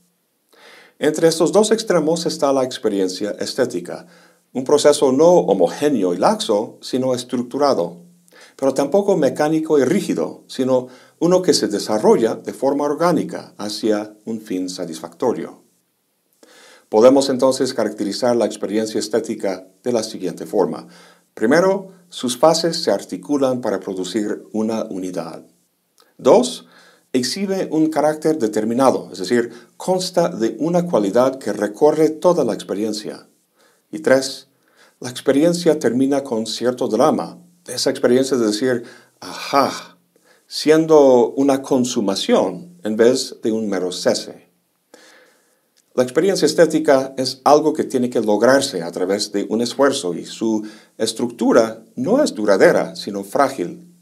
Entre 0.99 1.29
estos 1.29 1.53
dos 1.53 1.73
extremos 1.73 2.25
está 2.25 2.55
la 2.55 2.65
experiencia 2.65 3.33
estética, 3.33 4.07
un 4.55 4.65
proceso 4.65 5.13
no 5.13 5.29
homogéneo 5.31 6.15
y 6.15 6.17
laxo, 6.17 6.79
sino 6.81 7.15
estructurado, 7.15 7.99
pero 8.57 8.73
tampoco 8.73 9.15
mecánico 9.15 9.79
y 9.79 9.85
rígido, 9.85 10.45
sino 10.47 10.87
uno 11.19 11.43
que 11.43 11.53
se 11.53 11.69
desarrolla 11.69 12.35
de 12.35 12.55
forma 12.55 12.85
orgánica 12.85 13.53
hacia 13.59 14.17
un 14.25 14.41
fin 14.41 14.71
satisfactorio. 14.71 15.64
Podemos 16.95 17.29
entonces 17.29 17.75
caracterizar 17.75 18.37
la 18.37 18.47
experiencia 18.47 19.01
estética 19.01 19.67
de 19.83 19.91
la 19.91 20.05
siguiente 20.05 20.47
forma. 20.47 20.87
Primero, 21.35 21.89
sus 22.09 22.39
fases 22.39 22.85
se 22.85 22.93
articulan 22.93 23.61
para 23.61 23.81
producir 23.81 24.45
una 24.53 24.85
unidad. 24.85 25.45
Dos, 26.19 26.69
exhibe 27.13 27.67
un 27.73 27.89
carácter 27.89 28.39
determinado, 28.39 29.09
es 29.11 29.19
decir, 29.19 29.53
consta 29.77 30.29
de 30.29 30.55
una 30.61 30.87
cualidad 30.87 31.41
que 31.41 31.53
recorre 31.53 32.11
toda 32.11 32.45
la 32.45 32.55
experiencia. 32.55 33.27
Y 33.91 33.99
tres, 33.99 34.47
la 35.01 35.11
experiencia 35.11 35.81
termina 35.81 36.23
con 36.23 36.47
cierto 36.47 36.87
drama, 36.87 37.39
esa 37.67 37.91
experiencia 37.91 38.37
de 38.37 38.47
decir, 38.47 38.85
ajá, 39.19 39.99
siendo 40.47 41.31
una 41.31 41.61
consumación 41.61 42.79
en 42.85 42.97
vez 42.97 43.35
de 43.43 43.51
un 43.51 43.69
mero 43.69 43.91
cese. 43.91 44.44
La 45.97 46.03
experiencia 46.03 46.47
estética 46.47 47.15
es 47.17 47.41
algo 47.45 47.73
que 47.73 47.85
tiene 47.85 48.11
que 48.11 48.21
lograrse 48.21 48.83
a 48.83 48.91
través 48.91 49.31
de 49.31 49.47
un 49.49 49.63
esfuerzo 49.63 50.13
y 50.13 50.27
su 50.27 50.67
estructura 50.99 51.85
no 51.95 52.21
es 52.21 52.35
duradera, 52.35 52.97
sino 52.97 53.23
frágil. 53.23 53.95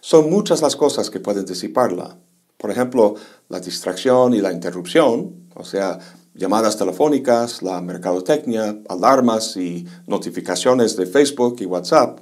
Son 0.00 0.30
muchas 0.30 0.62
las 0.62 0.76
cosas 0.76 1.10
que 1.10 1.18
pueden 1.18 1.44
disiparla. 1.44 2.16
Por 2.56 2.70
ejemplo, 2.70 3.16
la 3.48 3.58
distracción 3.58 4.34
y 4.34 4.40
la 4.40 4.52
interrupción, 4.52 5.48
o 5.56 5.64
sea, 5.64 5.98
llamadas 6.32 6.76
telefónicas, 6.76 7.60
la 7.60 7.80
mercadotecnia, 7.80 8.80
alarmas 8.88 9.56
y 9.56 9.84
notificaciones 10.06 10.96
de 10.96 11.06
Facebook 11.06 11.56
y 11.58 11.66
WhatsApp. 11.66 12.20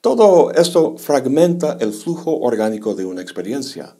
Todo 0.00 0.50
esto 0.52 0.96
fragmenta 0.96 1.76
el 1.78 1.92
flujo 1.92 2.38
orgánico 2.38 2.94
de 2.94 3.04
una 3.04 3.20
experiencia. 3.20 3.96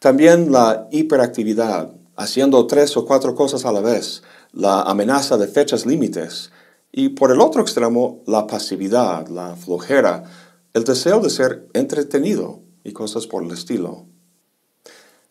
También 0.00 0.50
la 0.50 0.88
hiperactividad, 0.90 2.01
haciendo 2.22 2.66
tres 2.66 2.96
o 2.96 3.04
cuatro 3.04 3.34
cosas 3.34 3.64
a 3.64 3.72
la 3.72 3.80
vez, 3.80 4.22
la 4.52 4.82
amenaza 4.82 5.36
de 5.36 5.48
fechas 5.48 5.86
límites 5.86 6.50
y 6.92 7.10
por 7.10 7.32
el 7.32 7.40
otro 7.40 7.62
extremo 7.62 8.22
la 8.26 8.46
pasividad, 8.46 9.26
la 9.28 9.56
flojera, 9.56 10.24
el 10.72 10.84
deseo 10.84 11.20
de 11.20 11.30
ser 11.30 11.68
entretenido 11.72 12.60
y 12.84 12.92
cosas 12.92 13.26
por 13.26 13.42
el 13.42 13.50
estilo. 13.50 14.06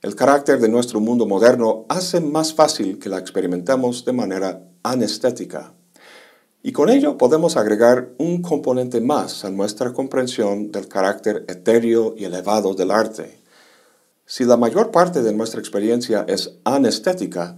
El 0.02 0.16
carácter 0.16 0.60
de 0.60 0.68
nuestro 0.68 1.00
mundo 1.00 1.26
moderno 1.26 1.86
hace 1.88 2.20
más 2.20 2.54
fácil 2.54 3.00
que 3.00 3.10
la 3.10 3.20
experimentemos 3.20 4.04
de 4.04 4.14
manera 4.14 4.68
anestética. 4.84 5.74
Y 6.64 6.72
con 6.74 6.90
ello 6.90 7.18
podemos 7.18 7.56
agregar 7.56 8.10
un 8.18 8.42
componente 8.42 9.00
más 9.00 9.46
a 9.46 9.50
nuestra 9.50 9.94
comprensión 9.94 10.72
del 10.72 10.88
carácter 10.88 11.46
etéreo 11.48 12.16
y 12.18 12.26
elevado 12.26 12.74
del 12.74 12.92
arte. 12.92 13.41
Si 14.32 14.46
la 14.46 14.56
mayor 14.56 14.92
parte 14.92 15.22
de 15.24 15.34
nuestra 15.34 15.60
experiencia 15.60 16.24
es 16.26 16.54
anestética, 16.64 17.58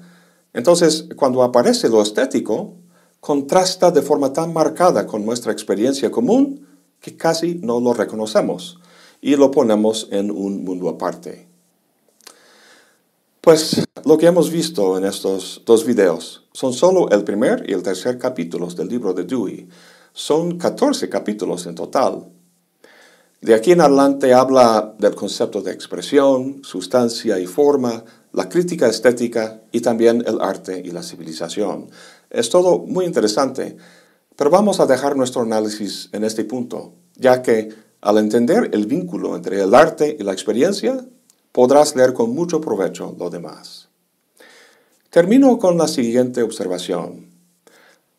entonces 0.54 1.08
cuando 1.16 1.44
aparece 1.44 1.88
lo 1.88 2.02
estético, 2.02 2.74
contrasta 3.20 3.92
de 3.92 4.02
forma 4.02 4.34
tan 4.34 4.54
marcada 4.54 5.06
con 5.06 5.24
nuestra 5.24 5.52
experiencia 5.52 6.10
común 6.10 6.66
que 7.00 7.16
casi 7.16 7.60
no 7.62 7.80
lo 7.80 7.94
reconocemos 7.94 8.80
y 9.22 9.36
lo 9.36 9.52
ponemos 9.52 10.08
en 10.10 10.32
un 10.32 10.64
mundo 10.64 10.90
aparte. 10.90 11.48
Pues 13.40 13.84
lo 14.04 14.18
que 14.18 14.26
hemos 14.26 14.50
visto 14.50 14.98
en 14.98 15.06
estos 15.06 15.62
dos 15.68 15.86
videos 15.86 16.48
son 16.54 16.74
solo 16.74 17.08
el 17.12 17.24
primer 17.24 17.70
y 17.70 17.74
el 17.74 17.84
tercer 17.84 18.18
capítulos 18.18 18.76
del 18.76 18.88
libro 18.88 19.14
de 19.14 19.26
Dewey. 19.26 19.70
Son 20.12 20.58
14 20.58 21.08
capítulos 21.08 21.68
en 21.68 21.76
total. 21.76 22.32
De 23.44 23.54
aquí 23.54 23.74
en 23.74 23.82
adelante 23.82 24.34
habla 24.34 24.96
del 24.98 25.16
concepto 25.16 25.62
de 25.62 25.74
expresión, 25.74 26.62
sustancia 26.64 27.38
y 27.40 27.46
forma, 27.46 28.06
la 28.32 28.48
crítica 28.48 28.88
estética 28.88 29.60
y 29.70 29.82
también 29.82 30.24
el 30.26 30.40
arte 30.40 30.82
y 30.82 30.92
la 30.92 31.04
civilización. 31.04 31.90
Es 32.30 32.50
todo 32.50 32.80
muy 32.80 33.04
interesante, 33.04 33.76
pero 34.38 34.50
vamos 34.50 34.80
a 34.80 34.86
dejar 34.86 35.18
nuestro 35.18 35.42
análisis 35.42 36.08
en 36.14 36.24
este 36.24 36.46
punto, 36.46 36.94
ya 37.18 37.42
que 37.42 37.68
al 38.00 38.18
entender 38.18 38.70
el 38.72 38.86
vínculo 38.86 39.36
entre 39.36 39.62
el 39.62 39.76
arte 39.76 40.16
y 40.18 40.24
la 40.24 40.32
experiencia, 40.32 41.06
podrás 41.52 41.98
leer 41.98 42.14
con 42.14 42.34
mucho 42.34 42.62
provecho 42.62 43.14
lo 43.20 43.30
demás. 43.30 43.90
Termino 45.10 45.60
con 45.60 45.78
la 45.78 45.90
siguiente 45.90 46.44
observación. 46.44 47.28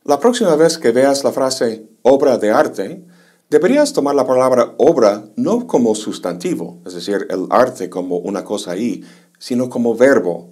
La 0.04 0.20
próxima 0.20 0.54
vez 0.54 0.76
que 0.76 0.92
veas 0.92 1.24
la 1.24 1.32
frase 1.32 1.88
obra 2.02 2.36
de 2.36 2.50
arte, 2.50 3.06
Deberías 3.54 3.92
tomar 3.92 4.16
la 4.16 4.26
palabra 4.26 4.74
obra 4.78 5.26
no 5.36 5.68
como 5.68 5.94
sustantivo, 5.94 6.82
es 6.84 6.94
decir, 6.94 7.28
el 7.30 7.46
arte 7.50 7.88
como 7.88 8.16
una 8.16 8.42
cosa 8.42 8.72
ahí, 8.72 9.04
sino 9.38 9.70
como 9.70 9.94
verbo. 9.94 10.50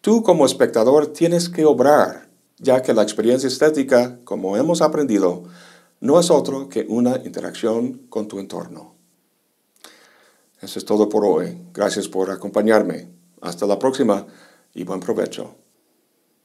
Tú 0.00 0.22
como 0.22 0.46
espectador 0.46 1.08
tienes 1.08 1.48
que 1.48 1.64
obrar, 1.64 2.28
ya 2.56 2.82
que 2.82 2.94
la 2.94 3.02
experiencia 3.02 3.48
estética, 3.48 4.20
como 4.22 4.56
hemos 4.56 4.80
aprendido, 4.80 5.42
no 5.98 6.20
es 6.20 6.30
otro 6.30 6.68
que 6.68 6.86
una 6.88 7.16
interacción 7.24 8.02
con 8.08 8.28
tu 8.28 8.38
entorno. 8.38 8.94
Eso 10.60 10.78
es 10.78 10.84
todo 10.84 11.08
por 11.08 11.24
hoy. 11.24 11.58
Gracias 11.74 12.06
por 12.06 12.30
acompañarme. 12.30 13.08
Hasta 13.40 13.66
la 13.66 13.76
próxima 13.76 14.24
y 14.72 14.84
buen 14.84 15.00
provecho. 15.00 15.56